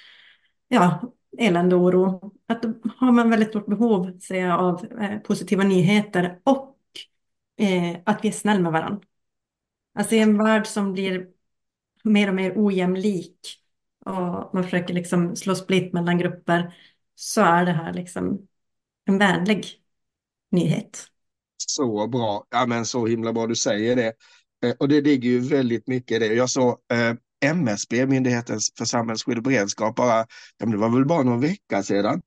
ja, 0.69 1.13
elände 1.39 1.77
och 1.77 1.83
oro. 1.83 2.33
Att 2.49 2.63
då 2.63 2.75
har 2.97 3.13
man 3.13 3.31
väldigt 3.31 3.49
stort 3.49 3.67
behov 3.67 4.19
säger 4.21 4.47
jag, 4.47 4.61
av 4.61 4.85
eh, 5.03 5.19
positiva 5.19 5.63
nyheter 5.65 6.41
och 6.45 6.77
eh, 7.57 7.97
att 8.07 8.25
vi 8.25 8.29
är 8.29 8.33
snälla 8.33 8.61
med 8.61 8.73
varandra. 8.73 9.01
Alltså 9.95 10.15
i 10.15 10.19
en 10.19 10.39
värld 10.39 10.67
som 10.67 10.93
blir 10.93 11.29
mer 12.05 12.29
och 12.29 12.35
mer 12.35 12.53
ojämlik 12.57 13.39
och 14.05 14.55
man 14.55 14.65
försöker 14.65 14.95
liksom 14.95 15.37
slå 15.37 15.55
split 15.55 15.93
mellan 15.93 16.19
grupper 16.19 16.75
så 17.15 17.41
är 17.41 17.65
det 17.65 17.73
här 17.73 17.93
liksom 17.93 18.49
en 19.05 19.19
vänlig 19.19 19.67
nyhet. 20.51 21.07
Så 21.67 22.07
bra, 22.07 22.47
ja 22.51 22.67
men 22.67 22.87
så 22.87 23.07
himla 23.07 23.33
bra 23.33 23.47
du 23.47 23.57
säger 23.57 23.97
det. 23.97 24.13
Eh, 24.65 24.75
och 24.79 24.89
det 24.89 25.01
ligger 25.01 25.31
ju 25.31 25.41
väldigt 25.41 25.87
mycket 25.89 26.17
i 26.17 26.19
det. 26.29 26.35
Jag 26.35 26.51
såg 26.51 26.79
MSB, 27.41 28.07
Myndigheten 28.07 28.59
för 28.79 28.85
samhällsskydd 28.85 29.37
och 29.37 29.43
beredskap, 29.43 29.97
bara, 29.97 30.27
ja, 30.59 30.67
det 30.67 30.77
var 30.77 30.89
väl 30.89 31.07
bara 31.07 31.23
någon 31.23 31.41
vecka 31.41 31.83
sedan. 31.83 32.23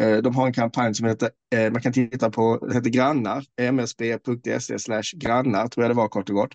Eh, 0.00 0.16
de 0.16 0.34
har 0.36 0.46
en 0.46 0.52
kampanj 0.52 0.94
som 0.94 1.06
heter, 1.06 1.30
eh, 1.54 1.72
man 1.72 1.82
kan 1.82 1.92
titta 1.92 2.30
på, 2.30 2.66
det 2.68 2.74
heter 2.74 2.90
Grannar, 2.90 3.44
msb.se 3.72 4.78
slash 4.78 5.16
grannar 5.16 5.68
tror 5.68 5.84
jag 5.84 5.90
det 5.90 5.96
var 5.96 6.08
kort 6.08 6.28
och 6.28 6.34
gott. 6.34 6.52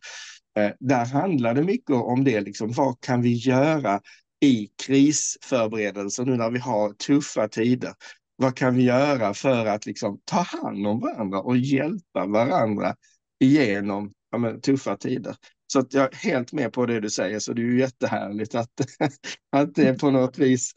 Eh, 0.59 0.71
där 0.79 1.05
handlar 1.05 1.53
det 1.53 1.63
mycket 1.63 1.95
om 1.95 2.23
det, 2.23 2.41
liksom, 2.41 2.71
vad 2.71 3.01
kan 3.01 3.21
vi 3.21 3.33
göra 3.33 4.01
i 4.41 4.69
krisförberedelser 4.85 6.25
nu 6.25 6.37
när 6.37 6.51
vi 6.51 6.59
har 6.59 6.93
tuffa 6.93 7.47
tider? 7.47 7.93
Vad 8.35 8.55
kan 8.55 8.75
vi 8.75 8.83
göra 8.83 9.33
för 9.33 9.65
att 9.65 9.85
liksom, 9.85 10.19
ta 10.25 10.41
hand 10.41 10.87
om 10.87 10.99
varandra 10.99 11.39
och 11.39 11.57
hjälpa 11.57 12.25
varandra 12.25 12.95
igenom 13.39 14.13
ja, 14.31 14.37
men, 14.37 14.61
tuffa 14.61 14.97
tider? 14.97 15.35
Så 15.67 15.79
att 15.79 15.93
jag 15.93 16.13
är 16.13 16.17
helt 16.17 16.51
med 16.53 16.73
på 16.73 16.85
det 16.85 16.99
du 16.99 17.09
säger, 17.09 17.39
så 17.39 17.53
det 17.53 17.61
är 17.61 17.65
ju 17.65 17.79
jättehärligt 17.79 18.55
att, 18.55 18.71
att 19.51 19.75
det 19.75 19.99
på 19.99 20.11
något 20.11 20.37
vis 20.37 20.73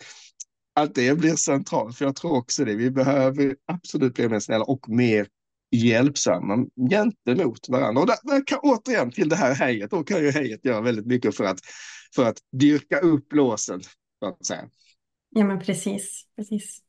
att 0.77 0.95
det 0.95 1.19
blir 1.19 1.37
centralt. 1.37 1.97
För 1.99 2.05
jag 2.05 2.17
tror 2.17 2.37
också 2.37 2.65
det. 2.65 2.75
Vi 2.75 2.91
behöver 2.91 3.57
absolut 3.67 4.15
bli 4.15 4.29
mer 4.29 4.41
snälla 4.41 4.65
och 4.65 4.89
mer 4.89 5.29
hjälpsamma 5.71 6.67
gentemot 6.91 7.69
varandra. 7.69 8.01
Och 8.01 8.07
där, 8.07 8.17
där 8.23 8.47
kan, 8.47 8.59
återigen 8.63 9.11
till 9.11 9.29
det 9.29 9.37
här 9.37 9.55
hejet, 9.55 9.91
då 9.91 10.05
kan 10.05 10.21
ju 10.21 10.31
hejet 10.31 10.65
göra 10.65 10.81
väldigt 10.81 11.07
mycket 11.07 11.37
för 11.37 11.45
att, 11.45 11.59
för 12.15 12.25
att 12.25 12.39
dyrka 12.53 12.99
upp 12.99 13.33
låsen. 13.33 13.81
Så 14.19 14.27
att 14.27 14.47
säga. 14.47 14.69
Ja 15.31 15.45
men 15.45 15.61
precis, 15.61 16.25
precis. 16.37 16.86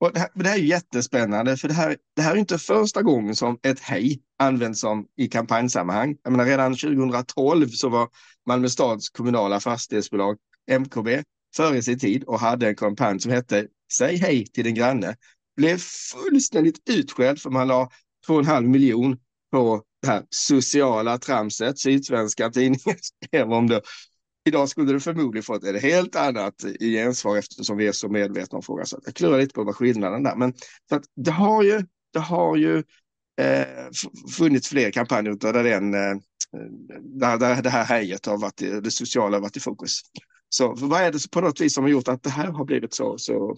Och 0.00 0.12
det, 0.12 0.20
här, 0.20 0.28
det 0.34 0.48
här 0.48 0.58
är 0.58 0.62
jättespännande, 0.62 1.56
för 1.56 1.68
det 1.68 1.74
här, 1.74 1.96
det 2.16 2.22
här 2.22 2.32
är 2.32 2.36
inte 2.36 2.58
första 2.58 3.02
gången 3.02 3.36
som 3.36 3.58
ett 3.62 3.80
hej 3.80 4.20
används 4.38 4.80
som 4.80 5.06
i 5.16 5.28
kampanjsammanhang. 5.28 6.16
Jag 6.22 6.30
menar, 6.30 6.44
redan 6.44 6.76
2012 6.76 7.68
så 7.68 7.88
var 7.88 8.08
Malmö 8.46 8.68
stads 8.68 9.10
kommunala 9.10 9.60
fastighetsbolag 9.60 10.36
MKB 10.70 11.22
före 11.56 11.82
sin 11.82 11.98
tid 11.98 12.24
och 12.24 12.40
hade 12.40 12.68
en 12.68 12.76
kampanj 12.76 13.20
som 13.20 13.32
hette 13.32 13.66
Säg 13.92 14.16
hej 14.16 14.46
till 14.46 14.64
din 14.64 14.74
granne. 14.74 15.16
Blev 15.56 15.78
fullständigt 15.78 16.88
utskälld 16.90 17.40
för 17.40 17.50
man 17.50 17.68
la 17.68 17.90
2,5 18.28 18.66
miljon 18.66 19.16
på 19.52 19.82
det 20.02 20.08
här 20.08 20.22
sociala 20.30 21.18
tramset. 21.18 21.78
Sydsvenska 21.78 22.50
tidningen 22.50 22.96
skrev 23.26 23.52
om 23.52 23.68
det 23.68 23.82
Idag 24.44 24.68
skulle 24.68 24.92
du 24.92 25.00
förmodligen 25.00 25.42
fått 25.42 25.64
ett 25.64 25.82
helt 25.82 26.16
annat 26.16 26.54
gensvar 26.80 27.36
eftersom 27.36 27.76
vi 27.76 27.86
är 27.86 27.92
så 27.92 28.08
medvetna 28.08 28.56
om 28.56 28.62
frågan. 28.62 28.86
Så 28.86 29.00
jag 29.04 29.14
klurar 29.14 29.38
lite 29.38 29.54
på 29.54 29.64
vad 29.64 29.76
skillnaden 29.76 30.22
där. 30.22 30.36
Men 30.36 30.54
så 30.88 30.94
att 30.94 31.04
det 31.16 31.30
har 31.30 31.62
ju, 31.62 31.82
det 32.12 32.18
har 32.18 32.56
ju 32.56 32.78
eh, 33.40 33.90
funnits 34.36 34.68
fler 34.68 34.90
kampanjer 34.90 35.32
där, 35.32 35.64
den, 35.64 35.94
eh, 35.94 36.16
där, 37.00 37.38
där 37.38 37.62
det 37.62 37.70
här 37.70 37.84
hejet 37.84 38.26
har 38.26 38.38
varit, 38.38 38.84
det 38.84 38.90
sociala 38.90 39.36
har 39.36 39.42
varit 39.42 39.56
i 39.56 39.60
fokus. 39.60 40.00
Så 40.48 40.74
vad 40.74 41.00
är 41.00 41.12
det 41.12 41.30
på 41.30 41.40
något 41.40 41.60
vis 41.60 41.74
som 41.74 41.84
har 41.84 41.90
gjort 41.90 42.08
att 42.08 42.22
det 42.22 42.30
här 42.30 42.46
har 42.46 42.64
blivit 42.64 42.94
så, 42.94 43.18
så, 43.18 43.56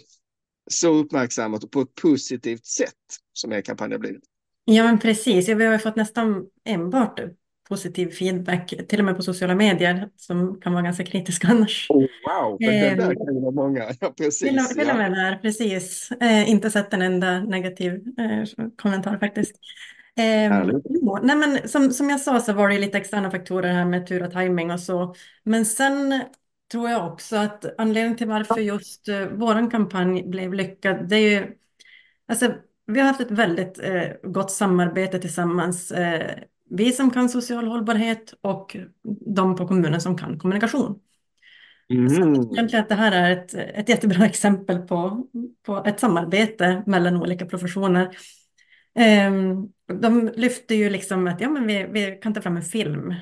så 0.71 0.95
uppmärksammat 0.95 1.65
och 1.65 1.71
på 1.71 1.81
ett 1.81 1.95
positivt 1.95 2.67
sätt 2.67 2.89
som 3.33 3.53
er 3.53 3.61
kampanj 3.61 3.93
har 3.93 3.99
blivit? 3.99 4.25
Ja, 4.65 4.85
men 4.85 4.99
precis. 4.99 5.49
Vi 5.49 5.65
har 5.65 5.79
fått 5.79 5.97
nästan 5.97 6.47
enbart 6.65 7.21
positiv 7.73 8.11
feedback, 8.11 8.75
till 8.89 8.99
och 8.99 9.05
med 9.05 9.17
på 9.17 9.23
sociala 9.23 9.55
medier, 9.55 10.09
som 10.17 10.61
kan 10.61 10.73
vara 10.73 10.83
ganska 10.83 11.05
kritisk 11.05 11.45
annars. 11.45 11.87
Oh, 11.91 12.01
wow, 12.01 12.57
men 12.61 12.71
det 12.71 12.95
där 12.95 13.11
ehm, 13.11 13.17
kan 13.17 13.35
ju 13.35 13.41
vara 13.41 13.51
många. 13.51 13.85
Ja, 14.01 14.15
precis. 14.19 14.49
Till, 14.49 14.79
till 14.79 14.91
och 14.91 14.97
med 14.97 15.13
där, 15.13 15.37
precis. 15.37 16.11
Eh, 16.21 16.51
inte 16.51 16.71
sett 16.71 16.95
en 16.95 17.03
enda 17.03 17.41
negativ 17.41 17.93
eh, 17.93 18.69
kommentar 18.77 19.19
faktiskt. 19.19 19.57
Eh, 20.19 20.65
jo, 20.85 21.19
nej 21.23 21.37
men 21.37 21.69
som, 21.69 21.91
som 21.91 22.11
jag 22.11 22.21
sa 22.21 22.41
så 22.41 22.53
var 22.53 22.69
det 22.69 22.79
lite 22.79 22.99
externa 22.99 23.31
faktorer 23.31 23.73
här 23.73 23.85
med 23.85 24.07
tur 24.07 24.23
och 24.23 24.33
timing 24.33 24.71
och 24.71 24.81
så. 24.81 25.15
Men 25.45 25.65
sen 25.65 26.21
tror 26.73 26.91
jag 26.91 27.13
också 27.13 27.37
att 27.37 27.65
anledningen 27.79 28.17
till 28.17 28.29
varför 28.29 28.61
just 28.61 29.09
eh, 29.09 29.27
vår 29.33 29.71
kampanj 29.71 30.23
blev 30.23 30.55
lyckad, 30.55 31.09
det 31.09 31.17
är 31.17 31.31
ju, 31.31 31.47
alltså 32.29 32.53
vi 32.87 33.01
har 33.01 33.07
haft 33.07 33.21
ett 33.21 33.31
väldigt 33.31 33.79
eh, 33.83 34.09
gott 34.23 34.51
samarbete 34.51 35.19
tillsammans. 35.19 35.93
Eh, 35.93 36.39
vi 36.77 36.93
som 36.93 37.11
kan 37.11 37.29
social 37.29 37.69
hållbarhet 37.69 38.35
och 38.41 38.77
de 39.35 39.57
på 39.57 39.69
kommunen 39.69 40.01
som 40.01 40.19
kan 40.19 40.39
kommunikation. 40.39 40.99
Mm. 41.91 42.09
Så 42.09 42.23
egentligen 42.55 42.83
att 42.83 42.89
det 42.89 42.95
här 42.95 43.13
är 43.13 43.31
ett, 43.31 43.55
ett 43.55 43.89
jättebra 43.89 44.27
exempel 44.27 44.79
på, 44.79 45.27
på 45.67 45.83
ett 45.87 46.01
samarbete 46.01 46.83
mellan 46.87 47.17
olika 47.17 47.47
professioner. 47.47 48.17
Um, 49.29 49.73
de 50.01 50.33
lyfter 50.37 50.75
ju 50.75 50.91
liksom 50.91 51.27
att 51.27 51.41
ja, 51.41 51.51
men 51.51 51.67
vi, 51.67 51.87
vi 51.93 52.19
kan 52.23 52.35
ta 52.35 52.41
fram 52.41 52.57
en 52.57 52.63
film. 52.63 53.15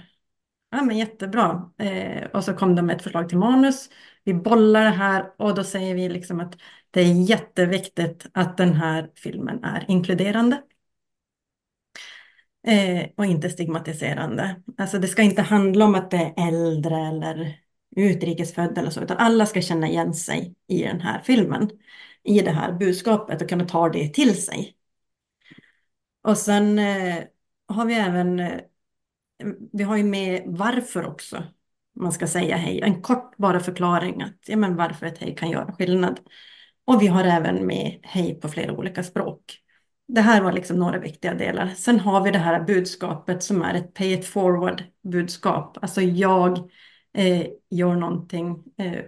Ja, 0.70 0.82
men 0.82 0.98
jättebra. 0.98 1.70
Eh, 1.78 2.26
och 2.26 2.44
så 2.44 2.54
kom 2.54 2.76
de 2.76 2.86
med 2.86 2.96
ett 2.96 3.02
förslag 3.02 3.28
till 3.28 3.38
manus. 3.38 3.90
Vi 4.24 4.34
bollar 4.34 4.84
det 4.84 4.90
här 4.90 5.32
och 5.38 5.54
då 5.54 5.64
säger 5.64 5.94
vi 5.94 6.08
liksom 6.08 6.40
att 6.40 6.56
det 6.90 7.00
är 7.00 7.30
jätteviktigt 7.30 8.26
att 8.32 8.56
den 8.56 8.72
här 8.72 9.10
filmen 9.14 9.64
är 9.64 9.84
inkluderande 9.88 10.62
eh, 12.66 13.06
och 13.16 13.26
inte 13.26 13.50
stigmatiserande. 13.50 14.62
Alltså 14.78 14.98
det 14.98 15.08
ska 15.08 15.22
inte 15.22 15.42
handla 15.42 15.84
om 15.84 15.94
att 15.94 16.10
det 16.10 16.16
är 16.16 16.48
äldre 16.48 16.96
eller 16.96 17.60
utrikesfödda 17.96 18.80
eller 18.80 18.90
så, 18.90 19.00
utan 19.00 19.16
alla 19.16 19.46
ska 19.46 19.62
känna 19.62 19.88
igen 19.88 20.14
sig 20.14 20.54
i 20.68 20.82
den 20.82 21.00
här 21.00 21.20
filmen, 21.20 21.70
i 22.22 22.40
det 22.40 22.50
här 22.50 22.72
budskapet 22.72 23.42
och 23.42 23.48
kunna 23.48 23.64
ta 23.64 23.88
det 23.88 24.08
till 24.08 24.42
sig. 24.42 24.76
Och 26.22 26.38
sen 26.38 26.78
eh, 26.78 27.24
har 27.68 27.86
vi 27.86 27.94
även, 27.94 28.40
eh, 28.40 28.60
vi 29.72 29.82
har 29.82 29.96
ju 29.96 30.04
med 30.04 30.42
varför 30.46 31.06
också 31.06 31.44
man 31.94 32.12
ska 32.12 32.26
säga 32.26 32.56
hej, 32.56 32.80
en 32.82 33.02
kort 33.02 33.36
bara 33.36 33.60
förklaring 33.60 34.22
att 34.22 34.38
ja, 34.46 34.56
men 34.56 34.76
varför 34.76 35.06
ett 35.06 35.18
hej 35.18 35.34
kan 35.34 35.50
göra 35.50 35.72
skillnad. 35.72 36.20
Och 36.84 37.02
vi 37.02 37.06
har 37.06 37.24
även 37.24 37.66
med 37.66 38.00
hej 38.02 38.40
på 38.40 38.48
flera 38.48 38.72
olika 38.72 39.02
språk. 39.02 39.60
Det 40.14 40.20
här 40.20 40.42
var 40.42 40.52
liksom 40.52 40.76
några 40.76 40.98
viktiga 40.98 41.34
delar. 41.34 41.68
Sen 41.68 42.00
har 42.00 42.24
vi 42.24 42.30
det 42.30 42.38
här 42.38 42.64
budskapet 42.64 43.42
som 43.42 43.62
är 43.62 43.74
ett 43.74 43.94
pay 43.94 44.12
it 44.12 44.26
forward 44.26 44.82
budskap. 45.02 45.78
Alltså 45.82 46.00
jag 46.00 46.58
eh, 47.14 47.46
gör 47.70 47.96
någonting 47.96 48.64
eh, 48.76 49.04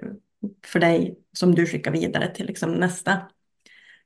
för 0.67 0.81
dig 0.81 1.19
som 1.33 1.55
du 1.55 1.67
skickar 1.67 1.91
vidare 1.91 2.35
till 2.35 2.47
liksom 2.47 2.73
nästa. 2.73 3.21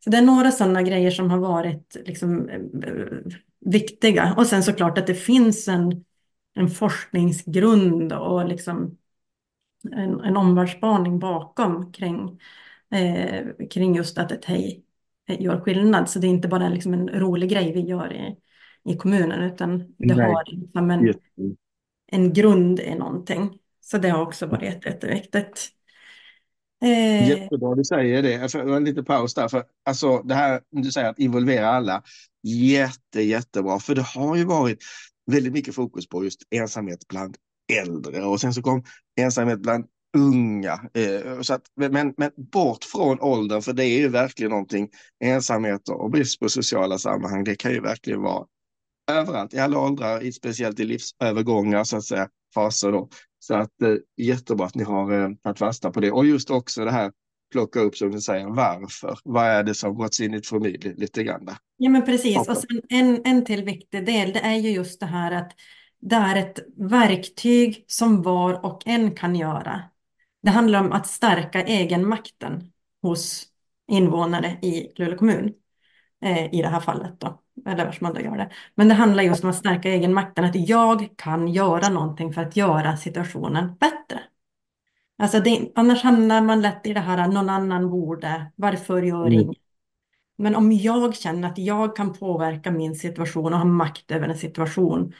Så 0.04 0.10
det 0.10 0.16
är 0.16 0.22
några 0.22 0.50
sådana 0.50 0.82
grejer 0.82 1.10
som 1.10 1.30
har 1.30 1.38
varit 1.38 1.96
liksom, 2.04 2.48
eh, 2.48 3.32
viktiga. 3.60 4.34
Och 4.36 4.46
sen 4.46 4.62
såklart 4.62 4.98
att 4.98 5.06
det 5.06 5.14
finns 5.14 5.68
en, 5.68 6.04
en 6.54 6.68
forskningsgrund 6.68 8.12
och 8.12 8.48
liksom 8.48 8.98
en, 9.92 10.20
en 10.20 10.36
omvärldsspaning 10.36 11.18
bakom 11.18 11.92
kring, 11.92 12.40
eh, 12.90 13.66
kring 13.70 13.94
just 13.94 14.18
att 14.18 14.32
ett 14.32 14.44
hej 14.44 14.85
gör 15.28 15.60
skillnad. 15.60 16.10
Så 16.10 16.18
det 16.18 16.26
är 16.26 16.28
inte 16.28 16.48
bara 16.48 16.68
liksom 16.68 16.94
en 16.94 17.08
rolig 17.08 17.50
grej 17.50 17.72
vi 17.72 17.80
gör 17.80 18.12
i, 18.12 18.36
i 18.92 18.96
kommunen, 18.96 19.42
utan 19.42 19.78
det 19.78 20.14
Nej. 20.14 20.32
har 20.32 20.44
liksom 20.46 20.90
en, 20.90 21.14
en 22.12 22.32
grund 22.32 22.80
i 22.80 22.94
någonting. 22.94 23.58
Så 23.80 23.98
det 23.98 24.08
har 24.08 24.22
också 24.22 24.46
varit 24.46 24.86
jätteviktigt. 24.86 25.68
Eh... 26.82 27.28
Jättebra 27.28 27.74
du 27.74 27.84
säger 27.84 28.22
det. 28.22 28.52
För, 28.52 28.76
en 28.76 28.84
liten 28.84 29.04
paus 29.04 29.34
där. 29.34 29.48
För, 29.48 29.64
alltså, 29.84 30.22
det 30.22 30.34
här 30.34 30.60
du 30.70 30.92
säger 30.92 31.08
att 31.08 31.18
involvera 31.18 31.68
alla. 31.68 32.02
Jätte, 32.42 33.22
jättebra. 33.22 33.78
För 33.78 33.94
det 33.94 34.02
har 34.02 34.36
ju 34.36 34.44
varit 34.44 34.78
väldigt 35.26 35.52
mycket 35.52 35.74
fokus 35.74 36.08
på 36.08 36.24
just 36.24 36.42
ensamhet 36.50 37.08
bland 37.08 37.36
äldre 37.72 38.22
och 38.22 38.40
sen 38.40 38.54
så 38.54 38.62
kom 38.62 38.84
ensamhet 39.20 39.60
bland 39.60 39.86
unga. 40.16 40.80
Eh, 40.94 41.40
så 41.40 41.54
att, 41.54 41.62
men, 41.76 42.14
men 42.16 42.30
bort 42.36 42.84
från 42.84 43.20
åldern, 43.20 43.62
för 43.62 43.72
det 43.72 43.84
är 43.84 43.98
ju 43.98 44.08
verkligen 44.08 44.50
någonting, 44.50 44.88
ensamhet 45.24 45.88
och 45.88 46.10
brist 46.10 46.40
på 46.40 46.48
sociala 46.48 46.98
sammanhang, 46.98 47.44
det 47.44 47.56
kan 47.56 47.72
ju 47.72 47.80
verkligen 47.80 48.22
vara 48.22 48.46
överallt, 49.10 49.54
i 49.54 49.58
alla 49.58 49.78
åldrar, 49.78 50.30
speciellt 50.30 50.80
i 50.80 50.84
livsövergångar 50.84 51.84
så 51.84 51.96
att 51.96 52.04
säga, 52.04 52.28
faser 52.54 52.92
då. 52.92 53.08
Så 53.38 53.54
att 53.54 53.82
eh, 53.82 53.94
jättebra 54.16 54.66
att 54.66 54.74
ni 54.74 54.84
har 54.84 55.12
eh, 55.12 55.30
tagit 55.42 55.58
fasta 55.58 55.90
på 55.90 56.00
det. 56.00 56.10
Och 56.10 56.26
just 56.26 56.50
också 56.50 56.84
det 56.84 56.90
här 56.90 57.12
plocka 57.52 57.80
upp 57.80 57.96
som 57.96 58.10
du 58.10 58.20
säger, 58.20 58.46
varför? 58.46 59.18
Vad 59.24 59.44
är 59.44 59.62
det 59.62 59.74
som 59.74 59.96
what's 59.96 60.22
in 60.22 60.42
for 60.42 60.60
me 60.60 60.68
lite 60.96 61.22
grann? 61.22 61.44
Där. 61.44 61.56
Ja 61.76 61.90
men 61.90 62.04
precis, 62.04 62.48
och 62.48 62.56
sen 62.56 62.80
en, 62.88 63.20
en 63.24 63.44
till 63.44 63.64
viktig 63.64 64.06
del, 64.06 64.32
det 64.32 64.40
är 64.40 64.54
ju 64.54 64.70
just 64.70 65.00
det 65.00 65.06
här 65.06 65.32
att 65.32 65.52
det 66.00 66.16
är 66.16 66.36
ett 66.36 66.58
verktyg 66.76 67.84
som 67.86 68.22
var 68.22 68.66
och 68.66 68.82
en 68.86 69.14
kan 69.14 69.34
göra. 69.36 69.82
Det 70.46 70.50
handlar 70.50 70.80
om 70.80 70.92
att 70.92 71.06
stärka 71.06 71.62
egenmakten 71.62 72.72
hos 73.02 73.44
invånare 73.88 74.58
i 74.62 74.92
Luleå 74.96 75.18
kommun. 75.18 75.52
Eh, 76.24 76.54
I 76.54 76.62
det 76.62 76.68
här 76.68 76.80
fallet 76.80 77.20
då, 77.20 77.42
eller 77.66 77.84
vars 77.84 78.00
man 78.00 78.14
då 78.14 78.20
gör 78.20 78.36
det. 78.36 78.50
Men 78.74 78.88
det 78.88 78.94
handlar 78.94 79.22
just 79.22 79.44
om 79.44 79.50
att 79.50 79.56
stärka 79.56 79.88
egenmakten, 79.88 80.44
att 80.44 80.68
jag 80.68 81.08
kan 81.16 81.48
göra 81.48 81.88
någonting 81.88 82.32
för 82.32 82.42
att 82.42 82.56
göra 82.56 82.96
situationen 82.96 83.76
bättre. 83.80 84.20
Alltså 85.18 85.40
det, 85.40 85.72
annars 85.74 86.02
hamnar 86.02 86.40
man 86.40 86.62
lätt 86.62 86.86
i 86.86 86.92
det 86.92 87.00
här, 87.00 87.28
någon 87.28 87.48
annan 87.48 87.90
borde, 87.90 88.52
varför 88.56 89.02
gör 89.02 89.26
mm. 89.26 89.32
ingen? 89.32 89.54
Men 90.38 90.56
om 90.56 90.72
jag 90.72 91.16
känner 91.16 91.48
att 91.48 91.58
jag 91.58 91.96
kan 91.96 92.12
påverka 92.12 92.70
min 92.70 92.94
situation 92.94 93.52
och 93.52 93.58
ha 93.58 93.66
makt 93.66 94.10
över 94.10 94.28
en 94.28 94.38
situation, 94.38 95.12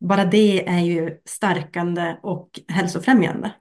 bara 0.00 0.24
det 0.24 0.68
är 0.68 0.80
ju 0.80 1.20
stärkande 1.24 2.16
och 2.22 2.60
hälsofrämjande. 2.68 3.52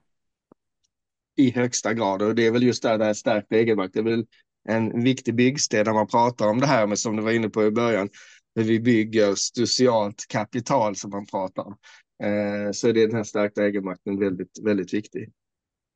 I 1.40 1.52
högsta 1.52 1.94
grad 1.94 2.22
och 2.22 2.36
det 2.36 2.46
är 2.46 2.52
väl 2.52 2.64
just 2.64 2.84
där 2.84 2.98
det 2.98 3.06
här 3.06 3.14
stärkt 3.14 3.52
egenmakt, 3.52 3.94
det 3.94 4.00
är 4.00 4.04
väl 4.04 4.26
en 4.70 5.04
viktig 5.04 5.36
byggsten 5.36 5.86
när 5.86 5.94
man 5.94 6.08
pratar 6.08 6.48
om 6.48 6.60
det 6.60 6.68
här 6.68 6.88
med 6.88 7.00
som 7.00 7.16
du 7.16 7.24
var 7.24 7.32
inne 7.32 7.50
på 7.50 7.66
i 7.66 7.72
början, 7.72 8.10
hur 8.56 8.64
vi 8.64 8.80
bygger 8.80 9.34
socialt 9.36 10.26
kapital 10.30 10.96
som 10.96 11.12
man 11.12 11.26
pratar 11.26 11.64
om. 11.64 11.76
Eh, 12.24 12.72
så 12.72 12.88
är 12.88 12.94
det 12.94 13.08
den 13.08 13.16
här 13.16 13.24
stärkta 13.24 13.66
egenmakten 13.66 14.20
väldigt, 14.20 14.60
väldigt 14.64 14.94
viktig. 14.94 15.32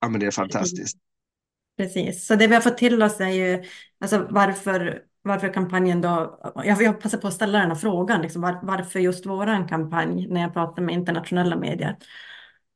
Ja, 0.02 0.10
men 0.10 0.20
det 0.20 0.26
är 0.26 0.32
fantastiskt. 0.32 0.98
Precis, 1.78 2.26
så 2.26 2.36
det 2.36 2.48
vi 2.48 2.54
har 2.54 2.62
fått 2.62 2.78
till 2.78 3.04
oss 3.04 3.20
är 3.20 3.30
ju 3.30 3.64
alltså 4.00 4.28
varför, 4.30 5.02
varför 5.22 5.54
kampanjen 5.54 6.02
då, 6.02 6.40
jag, 6.56 6.82
jag 6.82 7.02
passar 7.02 7.18
på 7.18 7.28
att 7.28 7.34
ställa 7.34 7.60
den 7.60 7.68
här 7.68 7.76
frågan, 7.76 8.22
liksom, 8.22 8.42
var, 8.42 8.60
varför 8.64 9.00
just 9.00 9.26
våran 9.26 9.68
kampanj 9.68 10.28
när 10.28 10.42
jag 10.42 10.54
pratar 10.54 10.82
med 10.82 10.96
internationella 10.96 11.56
medier. 11.56 11.98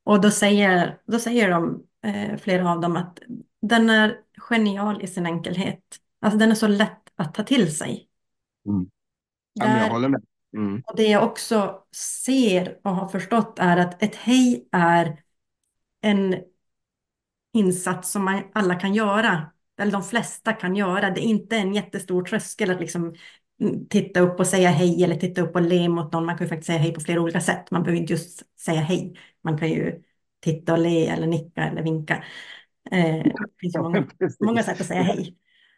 Och 0.08 0.22
då 0.22 0.32
säger, 0.32 1.00
då 1.06 1.20
säger 1.20 1.50
de, 1.50 1.84
eh, 2.04 2.38
flera 2.38 2.72
av 2.72 2.82
dem, 2.82 2.98
att 2.98 3.20
den 3.62 3.90
är 3.90 4.20
genial 4.38 5.02
i 5.04 5.08
sin 5.08 5.26
enkelhet. 5.26 5.84
Alltså 6.22 6.40
den 6.40 6.52
är 6.52 6.56
så 6.56 6.68
lätt 6.68 7.02
att 7.16 7.34
ta 7.34 7.44
till 7.44 7.78
sig. 7.78 8.08
Mm. 8.68 8.90
Där, 9.56 9.82
jag 9.82 9.90
håller 9.90 10.10
med. 10.10 10.22
Mm. 10.58 10.84
Och 10.86 10.96
det 10.96 11.08
jag 11.08 11.24
också 11.24 11.84
ser 11.96 12.80
och 12.84 12.96
har 12.96 13.08
förstått 13.08 13.60
är 13.60 13.78
att 13.78 14.04
ett 14.04 14.16
hej 14.16 14.68
är 14.72 15.24
en 16.02 16.36
insats 17.54 18.12
som 18.12 18.26
man, 18.26 18.44
alla 18.54 18.76
kan 18.76 18.94
göra, 18.94 19.52
eller 19.80 19.92
de 19.92 20.04
flesta 20.04 20.54
kan 20.54 20.76
göra. 20.76 21.10
Det 21.10 21.22
är 21.22 21.30
inte 21.30 21.58
en 21.58 21.74
jättestor 21.74 22.24
tröskel 22.24 22.72
att 22.72 22.80
liksom 22.80 23.16
titta 23.90 24.20
upp 24.20 24.40
och 24.40 24.48
säga 24.48 24.70
hej 24.70 25.04
eller 25.04 25.16
titta 25.16 25.42
upp 25.42 25.56
och 25.56 25.62
le 25.62 25.90
mot 25.90 26.14
någon. 26.14 26.26
Man 26.26 26.38
kan 26.38 26.46
ju 26.46 26.50
faktiskt 26.50 26.68
säga 26.68 26.80
hej 26.80 26.94
på 26.94 27.00
flera 27.00 27.22
olika 27.22 27.42
sätt. 27.42 27.72
Man 27.72 27.84
behöver 27.84 28.02
inte 28.02 28.14
just 28.14 28.60
säga 28.60 28.82
hej. 28.82 29.20
Man 29.44 29.58
kan 29.58 29.70
ju 29.70 30.02
titta 30.44 30.74
och 30.74 30.80
le 30.80 31.08
eller 31.08 31.28
nicka 31.28 31.64
eller 31.64 31.84
vinka. 31.84 32.24
Eh, 32.92 33.24
det 33.24 33.34
finns 33.62 33.76
många, 33.78 34.08
många 34.40 34.64
sätt 34.64 34.82
att 34.82 34.88
säga 34.88 35.02
hej. 35.02 35.36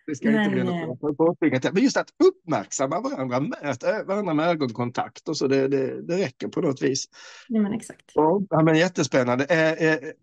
Det 0.08 0.16
ska 0.16 0.32
men, 0.32 0.42
inte 0.42 0.50
bli 0.50 0.64
något 0.64 1.66
eh. 1.66 1.74
Men 1.74 1.84
just 1.84 1.98
att 1.98 2.10
uppmärksamma 2.24 3.02
varandra, 3.02 3.40
möta 3.40 4.04
varandra 4.04 4.34
med 4.34 4.48
ögonkontakt 4.48 5.30
och 5.30 5.38
så, 5.38 5.48
det, 5.48 5.68
det, 5.68 6.02
det 6.02 6.18
räcker 6.18 6.48
på 6.48 6.62
något 6.62 6.82
vis. 6.82 7.06
Ja, 7.48 7.62
men 7.62 7.74
exakt. 7.74 8.12
Ja, 8.14 8.62
men 8.64 8.76
jättespännande. 8.76 9.46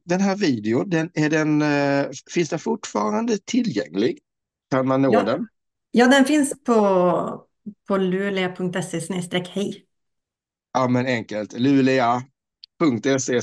Den 0.04 0.20
här 0.20 0.36
videon, 0.36 0.90
den, 0.90 1.10
är 1.14 1.30
den, 1.30 1.62
eh, 1.62 2.10
finns 2.34 2.48
den 2.48 2.58
fortfarande 2.58 3.38
tillgänglig? 3.38 4.18
Kan 4.70 4.88
man 4.88 5.02
nå 5.02 5.12
ja. 5.12 5.22
den? 5.22 5.46
Ja, 5.98 6.06
den 6.06 6.24
finns 6.24 6.64
på, 6.64 7.46
på 7.88 7.96
luleå.se 7.96 9.00
hej. 9.50 9.84
Ja, 10.72 10.88
men 10.88 11.06
enkelt. 11.06 11.58
luleå.se 11.58 13.40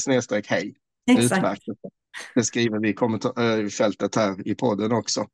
hej. 0.48 0.76
Exakt. 1.12 1.38
Utmärkt. 1.38 1.64
Det 2.36 2.44
skriver 2.44 2.80
vi 2.80 2.90
i 2.90 3.70
fältet 3.70 4.16
här 4.16 4.48
i 4.48 4.56
podden 4.56 4.92
också. 4.92 5.26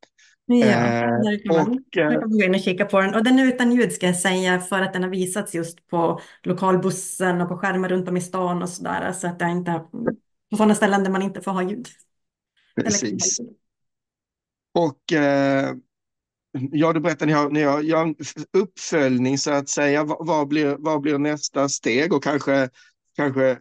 Ja, 0.46 0.66
eh, 0.66 1.00
där 1.00 1.44
kan 1.44 1.56
man, 1.56 1.70
och, 1.70 1.76
där 1.92 2.20
kan 2.20 2.20
man 2.20 2.38
gå 2.38 2.44
in 2.44 2.54
och 2.54 2.60
kika 2.60 2.84
på 2.84 3.00
den. 3.00 3.14
Och 3.14 3.24
den 3.24 3.38
är 3.38 3.46
utan 3.46 3.72
ljud 3.72 3.92
ska 3.92 4.06
jag 4.06 4.16
säga 4.16 4.60
för 4.60 4.80
att 4.80 4.92
den 4.92 5.02
har 5.02 5.10
visats 5.10 5.54
just 5.54 5.86
på 5.86 6.20
lokalbussen 6.42 7.40
och 7.40 7.48
på 7.48 7.56
skärmar 7.56 7.88
runt 7.88 8.08
om 8.08 8.16
i 8.16 8.20
stan 8.20 8.62
och 8.62 8.68
sådär. 8.68 9.12
Så 9.12 9.26
att 9.26 9.38
det 9.38 9.50
inte 9.50 9.72
på 10.50 10.56
sådana 10.56 10.74
ställen 10.74 11.04
där 11.04 11.10
man 11.10 11.22
inte 11.22 11.40
får 11.40 11.52
ha 11.52 11.62
ljud. 11.62 11.88
Precis. 12.76 13.40
Och 14.74 15.12
eh, 15.12 15.74
ja, 16.52 16.92
du 16.92 17.00
berättade 17.00 17.26
ni 17.26 17.32
har, 17.32 17.50
ni 17.50 17.62
har, 17.62 17.96
har 17.96 18.06
en 18.06 18.14
uppföljning 18.52 19.38
så 19.38 19.50
att 19.50 19.68
säga. 19.68 20.04
Vad, 20.04 20.26
vad, 20.26 20.48
blir, 20.48 20.76
vad 20.78 21.00
blir 21.00 21.18
nästa 21.18 21.68
steg 21.68 22.12
och 22.12 22.22
kanske, 22.22 22.68
kanske 23.16 23.58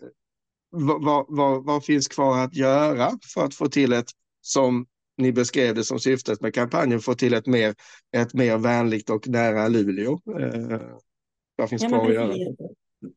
vad, 0.71 1.25
vad, 1.29 1.65
vad 1.65 1.85
finns 1.85 2.07
kvar 2.07 2.39
att 2.43 2.55
göra 2.55 3.11
för 3.33 3.45
att 3.45 3.53
få 3.53 3.67
till 3.67 3.93
ett 3.93 4.09
som 4.41 4.85
ni 5.17 5.31
beskrev 5.31 5.75
det 5.75 5.83
som 5.83 5.99
syftet 5.99 6.41
med 6.41 6.53
kampanjen, 6.53 6.99
få 6.99 7.15
till 7.15 7.33
ett 7.33 7.47
mer, 7.47 7.75
ett 8.17 8.33
mer 8.33 8.57
vänligt 8.57 9.09
och 9.09 9.27
nära 9.27 9.67
Luleå? 9.67 10.13
Eh, 10.39 10.81
vad 11.55 11.69
finns 11.69 11.83
ja, 11.83 11.89
kvar 11.89 12.07
att 12.07 12.13
göra? 12.13 12.33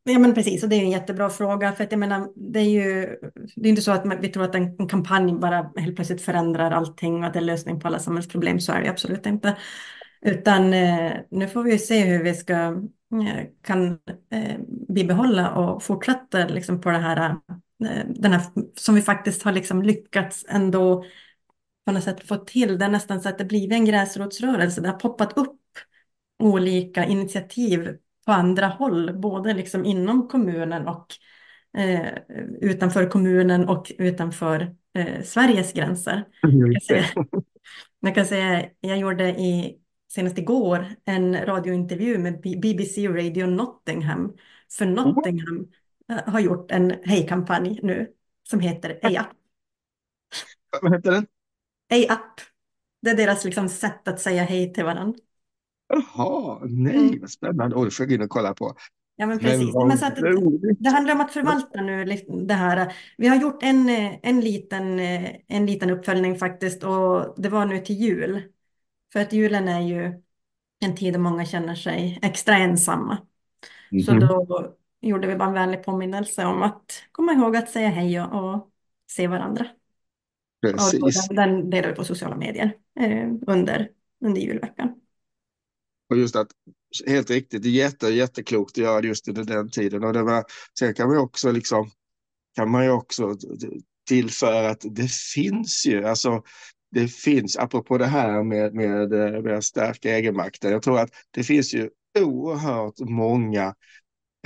Ja 0.03 0.19
men 0.19 0.33
precis, 0.33 0.63
och 0.63 0.69
det 0.69 0.75
är 0.75 0.81
en 0.81 0.91
jättebra 0.91 1.29
fråga. 1.29 1.71
För 1.71 1.83
att 1.83 1.91
jag 1.91 1.99
menar, 1.99 2.29
det 2.35 2.59
är 2.59 2.69
ju 2.69 3.17
det 3.55 3.67
är 3.67 3.69
inte 3.69 3.81
så 3.81 3.91
att 3.91 4.05
vi 4.21 4.27
tror 4.27 4.43
att 4.43 4.55
en, 4.55 4.75
en 4.79 4.87
kampanj 4.87 5.33
bara 5.33 5.71
helt 5.77 5.95
plötsligt 5.95 6.21
förändrar 6.21 6.71
allting 6.71 7.15
och 7.15 7.25
att 7.25 7.33
det 7.33 7.39
är 7.39 7.43
lösning 7.43 7.79
på 7.79 7.87
alla 7.87 7.99
samhällsproblem. 7.99 8.59
Så 8.59 8.71
är 8.71 8.81
det 8.81 8.89
absolut 8.89 9.25
inte. 9.25 9.57
Utan 10.21 10.73
eh, 10.73 11.13
nu 11.31 11.47
får 11.47 11.63
vi 11.63 11.79
se 11.79 11.99
hur 11.99 12.23
vi 12.23 12.33
ska 12.33 12.53
eh, 12.53 13.45
kan 13.63 13.99
eh, 14.31 14.57
bibehålla 14.89 15.51
och 15.51 15.83
fortsätta 15.83 16.47
liksom 16.47 16.81
på 16.81 16.89
det 16.89 16.97
här, 16.97 17.29
eh, 17.85 18.05
den 18.07 18.31
här 18.31 18.41
som 18.75 18.95
vi 18.95 19.01
faktiskt 19.01 19.43
har 19.43 19.51
liksom 19.51 19.81
lyckats 19.81 20.45
ändå 20.49 21.05
på 21.85 21.91
något 21.91 22.03
sätt 22.03 22.27
få 22.27 22.35
till 22.35 22.77
det, 22.77 22.85
är 22.85 22.89
nästan 22.89 23.21
så 23.21 23.29
att 23.29 23.37
det 23.37 23.45
blivit 23.45 23.73
en 23.73 23.85
gräsrotsrörelse. 23.85 24.81
Det 24.81 24.87
har 24.87 24.99
poppat 24.99 25.37
upp 25.37 25.59
olika 26.39 27.05
initiativ 27.05 27.97
på 28.25 28.31
andra 28.31 28.67
håll, 28.67 29.19
både 29.19 29.53
liksom 29.53 29.85
inom 29.85 30.27
kommunen 30.27 30.87
och 30.87 31.07
eh, 31.77 32.13
utanför 32.61 33.09
kommunen 33.09 33.69
och 33.69 33.91
utanför 33.97 34.75
eh, 34.93 35.21
Sveriges 35.23 35.73
gränser. 35.73 36.23
Jag, 36.41 36.83
säga, 36.83 37.05
jag 37.99 38.15
kan 38.15 38.25
säga, 38.25 38.69
jag 38.79 38.97
gjorde 38.97 39.29
i, 39.29 39.77
senast 40.13 40.37
igår 40.37 40.85
en 41.05 41.45
radiointervju 41.45 42.17
med 42.17 42.41
BBC 42.41 43.07
Radio 43.07 43.45
Nottingham, 43.45 44.37
för 44.77 44.85
Nottingham 44.85 45.67
eh, 46.09 46.33
har 46.33 46.39
gjort 46.39 46.71
en 46.71 46.93
hejkampanj 47.03 47.79
nu 47.83 48.07
som 48.49 48.59
heter 48.59 48.99
EA. 49.01 49.25
Vad 50.81 50.93
heter 50.95 51.11
den? 51.11 51.27
App. 52.09 52.41
Det 53.01 53.09
är 53.09 53.15
deras 53.15 53.45
liksom 53.45 53.69
sätt 53.69 54.07
att 54.07 54.19
säga 54.19 54.43
hej 54.43 54.73
till 54.73 54.83
varandra. 54.83 55.19
Jaha, 55.93 56.59
nej 56.63 56.95
mm. 56.97 57.21
vad 57.21 57.29
spännande. 57.29 57.75
Oh, 57.75 57.85
det 57.85 57.91
får 57.91 58.03
jag 58.03 58.09
gå 58.09 58.15
in 58.15 58.21
och 58.21 58.29
kolla 58.29 58.53
på. 58.53 58.75
Ja, 59.15 59.25
men 59.25 59.39
precis. 59.39 59.73
Men, 59.73 59.87
men 59.87 59.97
så 59.97 60.05
att, 60.05 60.15
det 60.79 60.89
handlar 60.89 61.15
om 61.15 61.21
att 61.21 61.33
förvalta 61.33 61.81
nu 61.81 62.05
det 62.45 62.53
här. 62.53 62.93
Vi 63.17 63.27
har 63.27 63.35
gjort 63.35 63.63
en, 63.63 63.89
en, 64.23 64.41
liten, 64.41 64.99
en 65.47 65.65
liten 65.65 65.89
uppföljning 65.89 66.35
faktiskt 66.35 66.83
och 66.83 67.33
det 67.37 67.49
var 67.49 67.65
nu 67.65 67.79
till 67.79 67.95
jul. 67.95 68.41
För 69.13 69.19
att 69.19 69.33
julen 69.33 69.67
är 69.67 69.81
ju 69.81 70.21
en 70.79 70.95
tid 70.95 71.13
då 71.13 71.19
många 71.19 71.45
känner 71.45 71.75
sig 71.75 72.19
extra 72.21 72.57
ensamma. 72.57 73.17
Mm. 73.91 74.03
Så 74.03 74.11
mhm. 74.11 74.19
då 74.19 74.73
gjorde 75.01 75.27
vi 75.27 75.35
bara 75.35 75.47
en 75.47 75.53
vänlig 75.53 75.83
påminnelse 75.83 76.45
om 76.45 76.61
att 76.61 77.03
komma 77.11 77.33
ihåg 77.33 77.55
att 77.55 77.69
säga 77.69 77.89
hej 77.89 78.21
och, 78.21 78.53
och 78.53 78.69
se 79.11 79.27
varandra. 79.27 79.65
Precis. 80.61 81.29
Och 81.29 81.35
den 81.35 81.69
delar 81.69 81.89
vi 81.89 81.95
på 81.95 82.03
sociala 82.03 82.35
medier 82.35 82.73
eh, 82.99 83.29
under, 83.47 83.89
under 84.25 84.41
julveckan. 84.41 85.02
Och 86.13 86.19
just 86.19 86.35
att, 86.35 86.47
helt 87.07 87.29
riktigt, 87.29 87.63
det 87.63 87.69
är 87.69 87.71
jätte, 87.71 88.07
jätteklokt 88.07 88.71
att 88.71 88.83
göra 88.83 89.01
det 89.01 89.07
just 89.07 89.27
under 89.27 89.43
den 89.43 89.69
tiden. 89.69 90.03
Och 90.03 90.13
det 90.13 90.23
var, 90.23 90.43
sen 90.79 90.93
kan 90.93 91.07
man 91.07 91.15
ju 91.15 91.21
också, 91.21 91.51
liksom, 91.51 91.91
kan 92.55 92.71
man 92.71 92.83
ju 92.83 92.91
också 92.91 93.35
tillföra 94.07 94.69
att 94.69 94.85
det 94.91 95.11
finns 95.11 95.85
ju, 95.85 96.05
alltså 96.05 96.43
det 96.91 97.07
finns, 97.07 97.57
apropå 97.57 97.97
det 97.97 98.05
här 98.05 98.43
med, 98.43 98.73
med, 98.73 99.09
med 99.43 99.57
att 99.57 99.63
stärka 99.63 100.17
egenmakten, 100.17 100.71
jag 100.71 100.81
tror 100.81 100.99
att 100.99 101.09
det 101.31 101.43
finns 101.43 101.73
ju 101.73 101.89
oerhört 102.19 102.99
många 102.99 103.65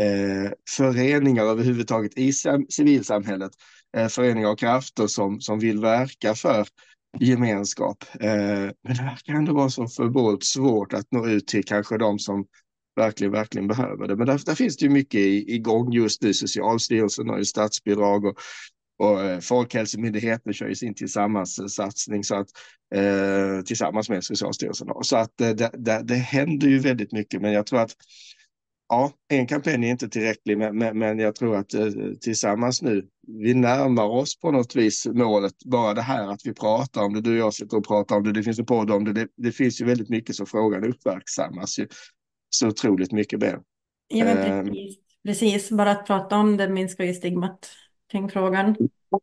eh, 0.02 0.52
föreningar 0.78 1.44
överhuvudtaget 1.44 2.18
i 2.18 2.34
civilsamhället, 2.70 3.52
eh, 3.98 4.08
föreningar 4.08 4.50
och 4.50 4.60
krafter 4.60 5.08
som, 5.08 5.42
som 5.42 5.60
vill 5.60 5.80
verka 5.80 6.36
för 6.36 6.68
gemenskap. 7.20 8.04
Eh, 8.20 8.30
men 8.84 8.96
det 8.96 9.04
verkar 9.04 9.34
ändå 9.34 9.54
vara 9.54 9.70
så 9.70 9.88
förbålt 9.88 10.44
svårt 10.44 10.94
att 10.94 11.12
nå 11.12 11.28
ut 11.28 11.48
till 11.48 11.64
kanske 11.64 11.98
de 11.98 12.20
som 12.20 12.46
verkligen, 12.96 13.32
verkligen 13.32 13.68
behöver 13.68 14.08
det. 14.08 14.16
Men 14.16 14.28
där, 14.28 14.42
där 14.46 14.56
finns 14.56 14.78
det 14.78 14.86
ju 14.86 14.92
mycket 14.92 15.22
igång 15.50 15.94
just 15.94 16.22
nu. 16.22 16.34
Socialstyrelsen 16.34 17.30
har 17.30 17.38
ju 17.38 17.46
statsbidrag 17.46 18.26
och, 18.26 18.38
och 19.00 19.22
eh, 19.24 19.40
Folkhälsomyndigheten 19.40 20.54
kör 20.54 20.68
ju 20.68 20.76
sin 20.76 20.96
tillsammanssatsning 20.96 22.24
så 22.24 22.36
att, 22.36 22.48
eh, 22.96 23.62
tillsammans 23.66 24.10
med 24.10 24.24
Socialstyrelsen. 24.24 24.88
Så 25.02 25.18
att 25.18 25.42
eh, 25.42 25.50
det, 25.50 25.72
det, 25.74 26.02
det 26.04 26.16
händer 26.16 26.68
ju 26.68 26.80
väldigt 26.80 27.12
mycket 27.12 27.42
men 27.42 27.54
jag 27.54 27.66
tror 27.66 27.80
att 27.80 27.96
ja, 28.90 29.12
en 29.28 29.48
kampanj 29.48 29.86
är 29.86 29.92
inte 29.92 30.10
tillräcklig, 30.10 30.58
men, 30.58 30.78
men, 30.78 31.00
men 31.00 31.20
jag 31.20 31.36
tror 31.36 31.56
att 31.56 31.74
eh, 31.74 31.88
tillsammans 32.22 32.82
nu, 32.82 33.08
vi 33.28 33.54
närmar 33.54 34.06
oss 34.06 34.40
på 34.40 34.52
något 34.52 34.76
vis 34.76 35.08
målet. 35.14 35.54
Bara 35.66 35.94
det 35.94 36.02
här 36.02 36.28
att 36.28 36.42
vi 36.44 36.54
pratar 36.54 37.02
om 37.04 37.14
det, 37.14 37.22
du 37.22 37.32
och 37.32 37.38
jag 37.38 37.54
sitter 37.54 37.78
och 37.78 37.88
pratar 37.88 38.16
om 38.16 38.24
det, 38.24 38.32
det 38.32 38.44
finns 38.44 38.60
en 38.60 38.66
podd 38.66 38.92
om 38.92 39.04
det, 39.04 39.14
det, 39.14 39.28
det 39.38 39.52
finns 39.52 39.82
ju 39.82 39.86
väldigt 39.86 40.10
mycket 40.10 40.36
så 40.36 40.46
frågan 40.46 40.84
uppmärksammas 40.84 41.80
ju 41.80 41.88
så 42.50 42.68
otroligt 42.68 43.12
mycket 43.12 43.40
mer. 43.40 43.60
Ja, 44.08 44.26
men 44.26 44.38
ehm. 44.38 44.66
precis. 44.66 44.98
precis, 45.24 45.72
bara 45.72 45.92
att 45.92 46.08
prata 46.08 46.36
om 46.36 46.58
det 46.58 46.70
minskar 46.70 47.04
ju 47.04 47.14
stigmat 47.14 47.70
kring 48.12 48.30
frågan. 48.30 48.76
Och 49.10 49.22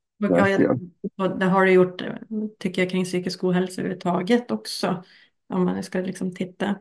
jag, 0.49 0.81
och 1.17 1.39
det 1.39 1.47
har 1.47 1.67
det 1.67 1.73
gjort, 1.73 2.03
tycker 2.59 2.83
jag, 2.83 2.91
kring 2.91 3.05
psykisk 3.05 3.45
ohälsa 3.45 3.81
överhuvudtaget 3.81 4.51
också. 4.51 5.05
Om 5.49 5.65
man 5.65 5.83
ska 5.83 6.01
liksom 6.01 6.35
titta 6.35 6.75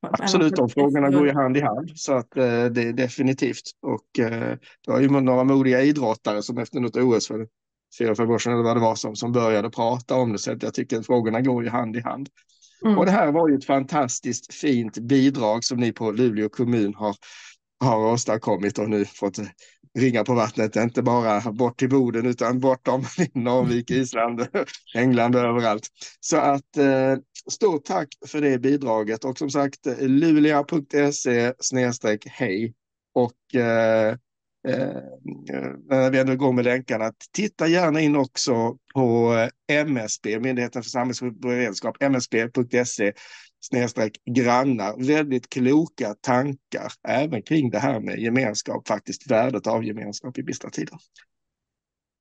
Absolut, 0.00 0.56
de 0.56 0.68
frågorna 0.68 1.10
går 1.10 1.26
ju 1.26 1.32
hand 1.32 1.56
i 1.56 1.60
hand 1.60 1.90
så 1.94 2.12
att 2.12 2.36
eh, 2.36 2.64
det 2.64 2.82
är 2.82 2.92
definitivt. 2.92 3.70
Och 3.82 4.18
eh, 4.18 4.56
det 4.86 4.90
var 4.90 5.00
ju 5.00 5.08
några 5.08 5.44
modiga 5.44 5.82
idrottare 5.82 6.42
som 6.42 6.58
efter 6.58 6.80
något 6.80 6.96
OS 6.96 7.28
för 7.28 7.46
fyra, 7.98 8.14
fem 8.14 8.30
år 8.30 8.38
sedan 8.38 8.52
eller 8.52 8.62
vad 8.62 8.76
det 8.76 8.80
var 8.80 8.94
som, 8.94 9.16
som 9.16 9.32
började 9.32 9.70
prata 9.70 10.14
om 10.14 10.32
det. 10.32 10.38
Så 10.38 10.52
att 10.52 10.62
jag 10.62 10.74
tycker 10.74 10.98
att 10.98 11.06
frågorna 11.06 11.40
går 11.40 11.64
ju 11.64 11.70
hand 11.70 11.96
i 11.96 12.00
hand. 12.00 12.28
Mm. 12.84 12.98
Och 12.98 13.04
det 13.04 13.10
här 13.10 13.32
var 13.32 13.48
ju 13.48 13.54
ett 13.54 13.64
fantastiskt 13.64 14.54
fint 14.54 14.98
bidrag 14.98 15.64
som 15.64 15.78
ni 15.78 15.92
på 15.92 16.10
Luleå 16.10 16.48
kommun 16.48 16.94
har, 16.94 17.16
har 17.84 18.12
åstadkommit 18.12 18.78
och 18.78 18.90
nu 18.90 19.04
fått 19.04 19.38
ringar 19.98 20.24
på 20.24 20.34
vattnet, 20.34 20.76
inte 20.76 21.02
bara 21.02 21.52
bort 21.52 21.78
till 21.78 21.88
Boden 21.88 22.26
utan 22.26 22.60
bortom 22.60 23.04
Norrvik, 23.34 23.90
Island, 23.90 24.46
England 24.94 25.36
och 25.36 25.42
överallt. 25.42 25.88
Så 26.20 26.36
att 26.36 26.76
eh, 26.76 27.16
stort 27.50 27.84
tack 27.84 28.08
för 28.26 28.40
det 28.40 28.58
bidraget. 28.58 29.24
Och 29.24 29.38
som 29.38 29.50
sagt 29.50 29.86
lulia.se 30.00 31.52
snedstreck 31.58 32.26
hej. 32.26 32.74
Och 33.14 33.60
eh, 33.60 34.08
eh, 34.68 35.02
när 35.88 36.10
vi 36.10 36.18
ändå 36.18 36.36
går 36.36 36.52
med 36.52 36.64
länkarna, 36.64 37.12
titta 37.32 37.66
gärna 37.66 38.00
in 38.00 38.16
också 38.16 38.76
på 38.94 39.34
eh, 39.68 39.80
MSB, 39.80 40.40
Myndigheten 40.40 40.82
för 40.82 40.90
samhällsberedskap, 40.90 42.02
msb.se 42.02 43.12
snedstreck 43.60 44.12
grannar. 44.30 45.06
Väldigt 45.06 45.48
kloka 45.48 46.14
tankar 46.14 46.92
även 47.08 47.42
kring 47.42 47.70
det 47.70 47.78
här 47.78 48.00
med 48.00 48.18
gemenskap, 48.18 48.88
faktiskt 48.88 49.30
värdet 49.30 49.66
av 49.66 49.84
gemenskap 49.84 50.38
i 50.38 50.42
bistra 50.42 50.70
tider. 50.70 50.98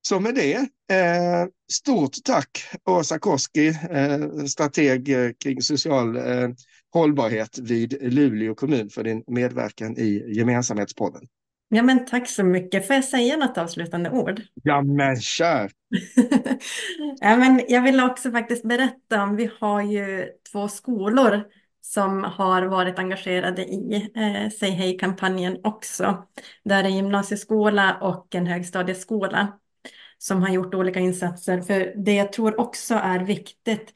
Så 0.08 0.19
med 0.19 0.36
det, 0.36 0.56
eh, 0.95 1.47
stort 1.71 2.15
tack 2.23 2.63
Åsa 2.86 3.19
Koski, 3.19 3.67
eh, 3.67 4.45
strateg 4.45 5.10
eh, 5.10 5.32
kring 5.43 5.62
social 5.62 6.15
eh, 6.15 6.50
hållbarhet 6.93 7.58
vid 7.58 8.13
Luleå 8.13 8.56
kommun 8.56 8.89
för 8.89 9.04
din 9.04 9.23
medverkan 9.28 9.97
i 9.97 10.34
gemensamhetspodden. 10.38 11.28
Ja, 11.69 11.84
men 11.84 12.06
tack 12.06 12.30
så 12.30 12.43
mycket. 12.43 12.88
Får 12.88 12.95
jag 12.95 13.06
säga 13.06 13.38
något 13.38 13.58
avslutande 13.58 14.10
ord? 14.10 14.41
Ja, 14.63 14.82
men 14.82 15.21
kör! 15.21 15.71
ja, 17.19 17.38
men 17.38 17.62
jag 17.67 17.82
vill 17.82 17.99
också 17.99 18.32
faktiskt 18.32 18.63
berätta 18.63 19.23
om, 19.23 19.36
vi 19.36 19.51
har 19.60 19.82
ju 19.82 20.27
två 20.51 20.67
skolor 20.67 21.43
som 21.82 22.23
har 22.23 22.63
varit 22.63 22.99
engagerade 22.99 23.65
i 23.65 24.12
eh, 24.15 24.49
Säg 24.49 24.69
hej-kampanjen 24.71 25.58
också. 25.63 26.27
Där 26.63 26.84
är 26.84 26.89
gymnasieskola 26.89 27.97
och 28.01 28.36
en 28.36 28.47
högstadieskola 28.47 29.60
som 30.17 30.41
har 30.41 30.49
gjort 30.49 30.73
olika 30.73 30.99
insatser. 30.99 31.62
För 31.62 31.93
det 32.06 32.13
jag 32.13 32.34
tror 32.34 32.60
också 32.60 32.93
är 32.93 33.19
viktigt, 33.19 33.93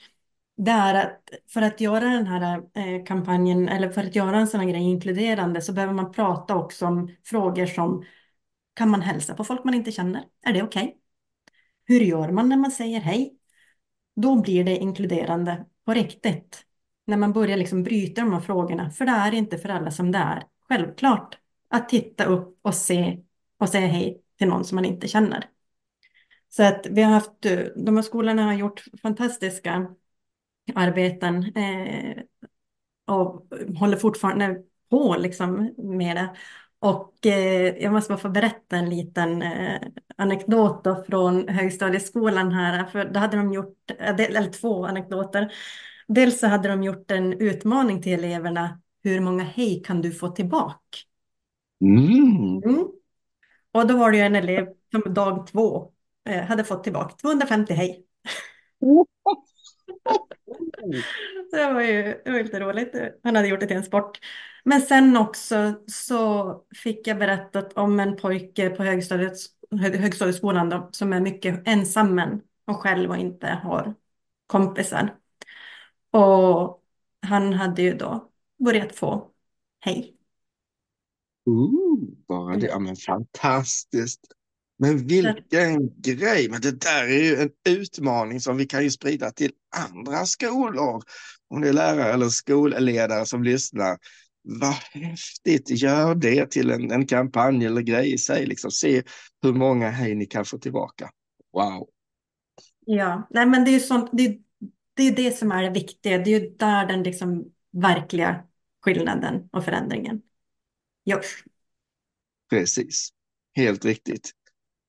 det 0.65 0.71
är 0.71 1.06
att 1.06 1.30
för 1.54 1.62
att 1.62 1.82
göra 1.82 2.06
den 2.06 2.28
här 2.28 2.63
eh, 2.74 3.04
kampanjen 3.06 3.69
eller 3.69 3.89
för 3.89 4.04
att 4.04 4.15
göra 4.15 4.39
en 4.39 4.47
sån 4.47 4.60
här 4.60 4.67
grej 4.67 4.82
inkluderande 4.82 5.62
så 5.62 5.74
behöver 5.74 5.93
man 5.93 6.12
prata 6.12 6.56
också 6.56 6.86
om 6.86 7.15
frågor 7.24 7.65
som 7.65 8.06
kan 8.74 8.89
man 8.89 9.02
hälsa 9.02 9.34
på 9.34 9.43
folk 9.43 9.63
man 9.63 9.74
inte 9.74 9.91
känner? 9.91 10.24
Är 10.45 10.54
det 10.54 10.63
okej? 10.63 10.84
Okay? 10.84 10.95
Hur 11.86 12.00
gör 12.00 12.32
man 12.32 12.50
när 12.50 12.58
man 12.58 12.71
säger 12.71 13.00
hej? 13.00 13.38
Då 14.15 14.41
blir 14.41 14.63
det 14.63 14.78
inkluderande 14.78 15.65
på 15.86 15.93
riktigt. 15.93 16.63
När 17.08 17.17
man 17.17 17.34
börjar 17.34 17.58
liksom 17.58 17.84
bryta 17.84 18.21
de 18.21 18.34
här 18.34 18.39
frågorna, 18.39 18.89
för 18.89 19.06
det 19.06 19.12
är 19.12 19.34
inte 19.34 19.58
för 19.58 19.69
alla 19.69 19.91
som 19.91 20.12
det 20.12 20.17
är. 20.17 20.43
Självklart 20.69 21.38
att 21.69 21.89
titta 21.89 22.26
upp 22.26 22.60
och 22.62 22.76
se 22.76 23.19
och 23.58 23.69
säga 23.69 23.88
hej 23.88 24.21
till 24.38 24.47
någon 24.47 24.65
som 24.65 24.76
man 24.76 24.86
inte 24.86 25.08
känner. 25.08 25.50
Så 26.50 26.63
att 26.63 26.88
vi 26.89 27.02
har 27.02 27.12
haft, 27.12 27.45
eh, 27.45 27.60
de 27.76 27.95
här 27.95 28.04
skolorna 28.04 28.43
har 28.43 28.54
gjort 28.54 28.84
fantastiska 29.02 29.95
arbeten 30.76 31.43
eh, 31.56 32.24
och 33.08 33.47
håller 33.80 33.97
fortfarande 33.97 34.62
på 34.89 35.15
liksom 35.19 35.74
med 35.78 36.15
det. 36.15 36.36
Och 36.80 37.26
eh, 37.26 37.76
jag 37.84 37.93
måste 37.93 38.10
bara 38.13 38.19
få 38.19 38.30
berätta 38.30 38.76
en 38.78 38.89
liten 38.89 39.41
eh, 39.41 39.82
anekdot 40.15 40.84
då 40.84 41.04
från 41.04 41.47
högstadieskolan 41.47 42.52
här, 42.52 42.86
för 42.86 43.06
då 43.06 43.19
hade 43.19 43.38
de 43.38 43.54
gjort, 43.54 43.91
eh, 44.00 44.19
eller 44.19 44.52
två 44.52 44.86
anekdoter. 44.86 45.54
Dels 46.08 46.39
så 46.39 46.47
hade 46.47 46.69
de 46.69 46.84
gjort 46.84 47.12
en 47.12 47.34
utmaning 47.34 48.02
till 48.02 48.13
eleverna, 48.13 48.82
hur 49.04 49.19
många 49.19 49.43
hej 49.43 49.84
kan 49.86 50.02
du 50.02 50.12
få 50.12 50.30
tillbaka? 50.30 50.78
Mm. 51.82 52.62
Mm. 52.63 52.88
Och 53.71 53.88
då 53.88 53.97
var 53.97 54.12
det 54.12 54.17
ju 54.17 54.24
en 54.24 54.36
elev 54.36 54.67
som 54.91 55.13
dag 55.13 55.47
två 55.47 55.91
eh, 56.30 56.43
hade 56.43 56.63
fått 56.63 56.84
tillbaka 56.84 57.15
250 57.15 57.74
hej 57.74 58.06
det 61.51 61.73
var 61.73 61.81
ju 61.81 62.21
det 62.25 62.31
var 62.31 62.43
lite 62.43 62.59
roligt. 62.59 62.95
Han 63.23 63.35
hade 63.35 63.47
gjort 63.47 63.59
det 63.59 63.67
till 63.67 63.77
en 63.77 63.83
sport. 63.83 64.19
Men 64.63 64.81
sen 64.81 65.17
också 65.17 65.73
så 65.87 66.63
fick 66.75 67.07
jag 67.07 67.17
berättat 67.19 67.73
om 67.73 67.99
en 67.99 68.15
pojke 68.15 68.69
på 68.69 68.83
högstadiet, 68.83 69.33
högstadieskolan 69.79 70.69
då, 70.69 70.89
som 70.91 71.13
är 71.13 71.19
mycket 71.19 71.67
ensam 71.67 72.21
och 72.65 72.75
själv 72.77 73.09
och 73.09 73.17
inte 73.17 73.47
har 73.47 73.93
kompisar. 74.47 75.15
Och 76.11 76.83
han 77.21 77.53
hade 77.53 77.81
ju 77.81 77.93
då 77.93 78.31
börjat 78.65 78.95
få 78.95 79.31
hej. 79.79 80.17
Ooh, 81.45 81.99
bara 82.27 82.57
det, 82.57 82.67
ja, 82.67 82.79
men 82.79 82.95
fantastiskt. 82.95 84.21
Men 84.81 85.07
vilken 85.07 86.01
grej! 86.01 86.49
Men 86.49 86.61
det 86.61 86.81
där 86.81 87.03
är 87.03 87.23
ju 87.23 87.35
en 87.35 87.49
utmaning 87.69 88.39
som 88.39 88.57
vi 88.57 88.65
kan 88.65 88.83
ju 88.83 88.89
sprida 88.89 89.31
till 89.31 89.51
andra 89.75 90.25
skolor. 90.25 91.03
Om 91.47 91.61
det 91.61 91.69
är 91.69 91.73
lärare 91.73 92.13
eller 92.13 92.29
skolledare 92.29 93.25
som 93.25 93.43
lyssnar. 93.43 93.97
Vad 94.41 94.73
häftigt! 94.73 95.69
Gör 95.69 96.15
det 96.15 96.51
till 96.51 96.71
en, 96.71 96.91
en 96.91 97.07
kampanj 97.07 97.65
eller 97.65 97.81
grej 97.81 98.13
i 98.13 98.17
sig. 98.17 98.45
Liksom. 98.45 98.71
Se 98.71 99.03
hur 99.41 99.53
många 99.53 99.89
hej 99.89 100.15
ni 100.15 100.25
kan 100.25 100.45
få 100.45 100.57
tillbaka. 100.57 101.09
Wow! 101.53 101.89
Ja, 102.85 103.27
nej 103.29 103.45
men 103.45 103.65
det 103.65 103.71
är 103.71 103.73
ju 103.73 103.79
sånt, 103.79 104.09
det, 104.13 104.37
det 104.93 105.03
är 105.03 105.15
det 105.15 105.37
som 105.37 105.51
är 105.51 105.63
det 105.63 105.69
viktiga. 105.69 106.17
Det 106.17 106.33
är 106.33 106.39
ju 106.39 106.49
där 106.49 106.87
den 106.87 107.03
liksom 107.03 107.45
verkliga 107.71 108.43
skillnaden 108.81 109.49
och 109.51 109.65
förändringen 109.65 110.21
görs. 111.05 111.43
Precis, 112.49 113.09
helt 113.55 113.85
riktigt. 113.85 114.31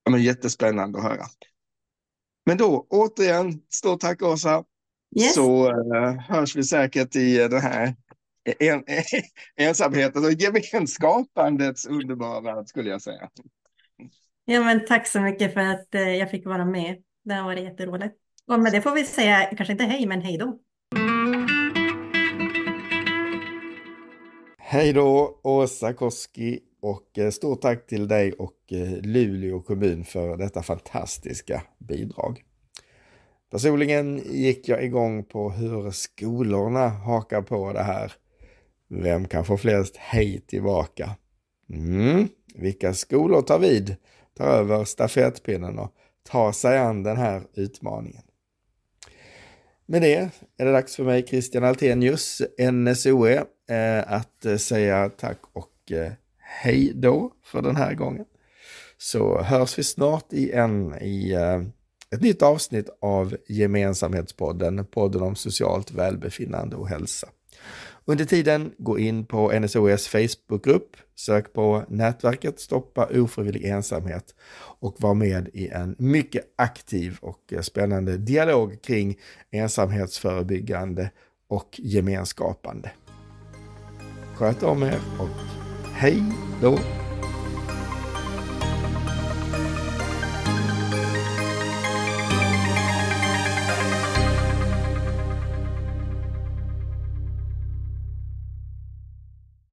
Ja, 0.03 0.11
men 0.11 0.23
jättespännande 0.23 0.99
att 0.99 1.03
höra. 1.03 1.25
Men 2.45 2.57
då 2.57 2.87
återigen, 2.89 3.61
stort 3.69 3.99
tack 3.99 4.21
Åsa. 4.21 4.63
Yes. 5.19 5.33
Så 5.33 5.71
uh, 5.71 6.19
hörs 6.19 6.55
vi 6.55 6.63
säkert 6.63 7.15
i 7.15 7.37
den 7.37 7.61
här 7.61 7.95
en, 8.59 8.83
ensamheten 9.55 10.25
och 10.25 10.31
gemenskapandets 10.31 11.85
underbara 11.85 12.41
värld 12.41 12.67
skulle 12.67 12.89
jag 12.89 13.01
säga. 13.01 13.29
Ja, 14.45 14.63
men 14.63 14.85
tack 14.85 15.07
så 15.07 15.21
mycket 15.21 15.53
för 15.53 15.61
att 15.61 15.95
uh, 15.95 16.15
jag 16.15 16.31
fick 16.31 16.45
vara 16.45 16.65
med. 16.65 16.97
Det 17.23 17.33
har 17.33 17.43
varit 17.43 17.63
jätteroligt. 17.63 18.15
Och 18.47 18.59
med 18.59 18.71
det 18.71 18.81
får 18.81 18.91
vi 18.91 19.05
säga, 19.05 19.45
kanske 19.57 19.71
inte 19.71 19.83
hej, 19.83 20.05
men 20.05 20.21
hej 20.21 20.37
då. 20.37 20.59
Hej 24.57 24.93
då, 24.93 25.39
Åsa 25.43 25.93
Koski 25.93 26.59
och 26.83 27.19
eh, 27.19 27.29
stort 27.29 27.61
tack 27.61 27.87
till 27.87 28.07
dig 28.07 28.33
och 28.33 28.57
eh, 28.71 29.01
Luleå 29.01 29.59
kommun 29.59 30.03
för 30.05 30.37
detta 30.37 30.63
fantastiska 30.63 31.63
bidrag. 31.77 32.43
Personligen 33.51 34.17
gick 34.17 34.69
jag 34.69 34.83
igång 34.83 35.23
på 35.23 35.49
hur 35.49 35.91
skolorna 35.91 36.89
hakar 36.89 37.41
på 37.41 37.73
det 37.73 37.83
här. 37.83 38.13
Vem 38.87 39.27
kan 39.27 39.45
få 39.45 39.57
flest 39.57 39.97
hej 39.97 40.41
tillbaka? 40.47 41.09
Mm. 41.69 42.27
Vilka 42.55 42.93
skolor 42.93 43.41
tar 43.41 43.59
vid, 43.59 43.95
tar 44.37 44.47
över 44.47 44.85
stafettpinnen 44.85 45.79
och 45.79 45.93
tar 46.23 46.51
sig 46.51 46.77
an 46.77 47.03
den 47.03 47.17
här 47.17 47.43
utmaningen? 47.53 48.23
Med 49.85 50.01
det 50.01 50.29
är 50.57 50.65
det 50.65 50.71
dags 50.71 50.95
för 50.95 51.03
mig, 51.03 51.27
Christian 51.27 51.63
Altenius, 51.63 52.41
NSOE, 52.71 53.45
eh, 53.69 54.13
att 54.13 54.61
säga 54.61 55.09
tack 55.09 55.39
och 55.53 55.91
hej 56.53 56.91
då 56.95 57.31
för 57.43 57.61
den 57.61 57.75
här 57.75 57.93
gången. 57.93 58.25
Så 58.97 59.41
hörs 59.41 59.79
vi 59.79 59.83
snart 59.83 60.33
igen 60.33 60.95
i 61.01 61.33
eh, 61.33 61.61
ett 62.15 62.21
nytt 62.21 62.41
avsnitt 62.41 62.89
av 63.01 63.35
Gemensamhetspodden, 63.47 64.85
podden 64.85 65.21
om 65.21 65.35
socialt 65.35 65.91
välbefinnande 65.91 66.75
och 66.75 66.87
hälsa. 66.87 67.27
Under 68.05 68.25
tiden, 68.25 68.71
gå 68.77 68.99
in 68.99 69.25
på 69.25 69.59
NSOS 69.59 70.07
Facebookgrupp, 70.07 70.97
sök 71.15 71.53
på 71.53 71.83
nätverket 71.87 72.59
Stoppa 72.59 73.09
ofrivillig 73.13 73.65
ensamhet 73.65 74.35
och 74.79 74.95
var 74.99 75.13
med 75.13 75.49
i 75.53 75.67
en 75.67 75.95
mycket 75.99 76.43
aktiv 76.55 77.17
och 77.21 77.53
eh, 77.53 77.61
spännande 77.61 78.17
dialog 78.17 78.81
kring 78.81 79.19
ensamhetsförebyggande 79.51 81.09
och 81.47 81.79
gemenskapande. 81.83 82.91
Sköt 84.35 84.63
om 84.63 84.83
er 84.83 84.99
och 85.19 85.62
hej 85.93 86.23
då! 86.61 86.79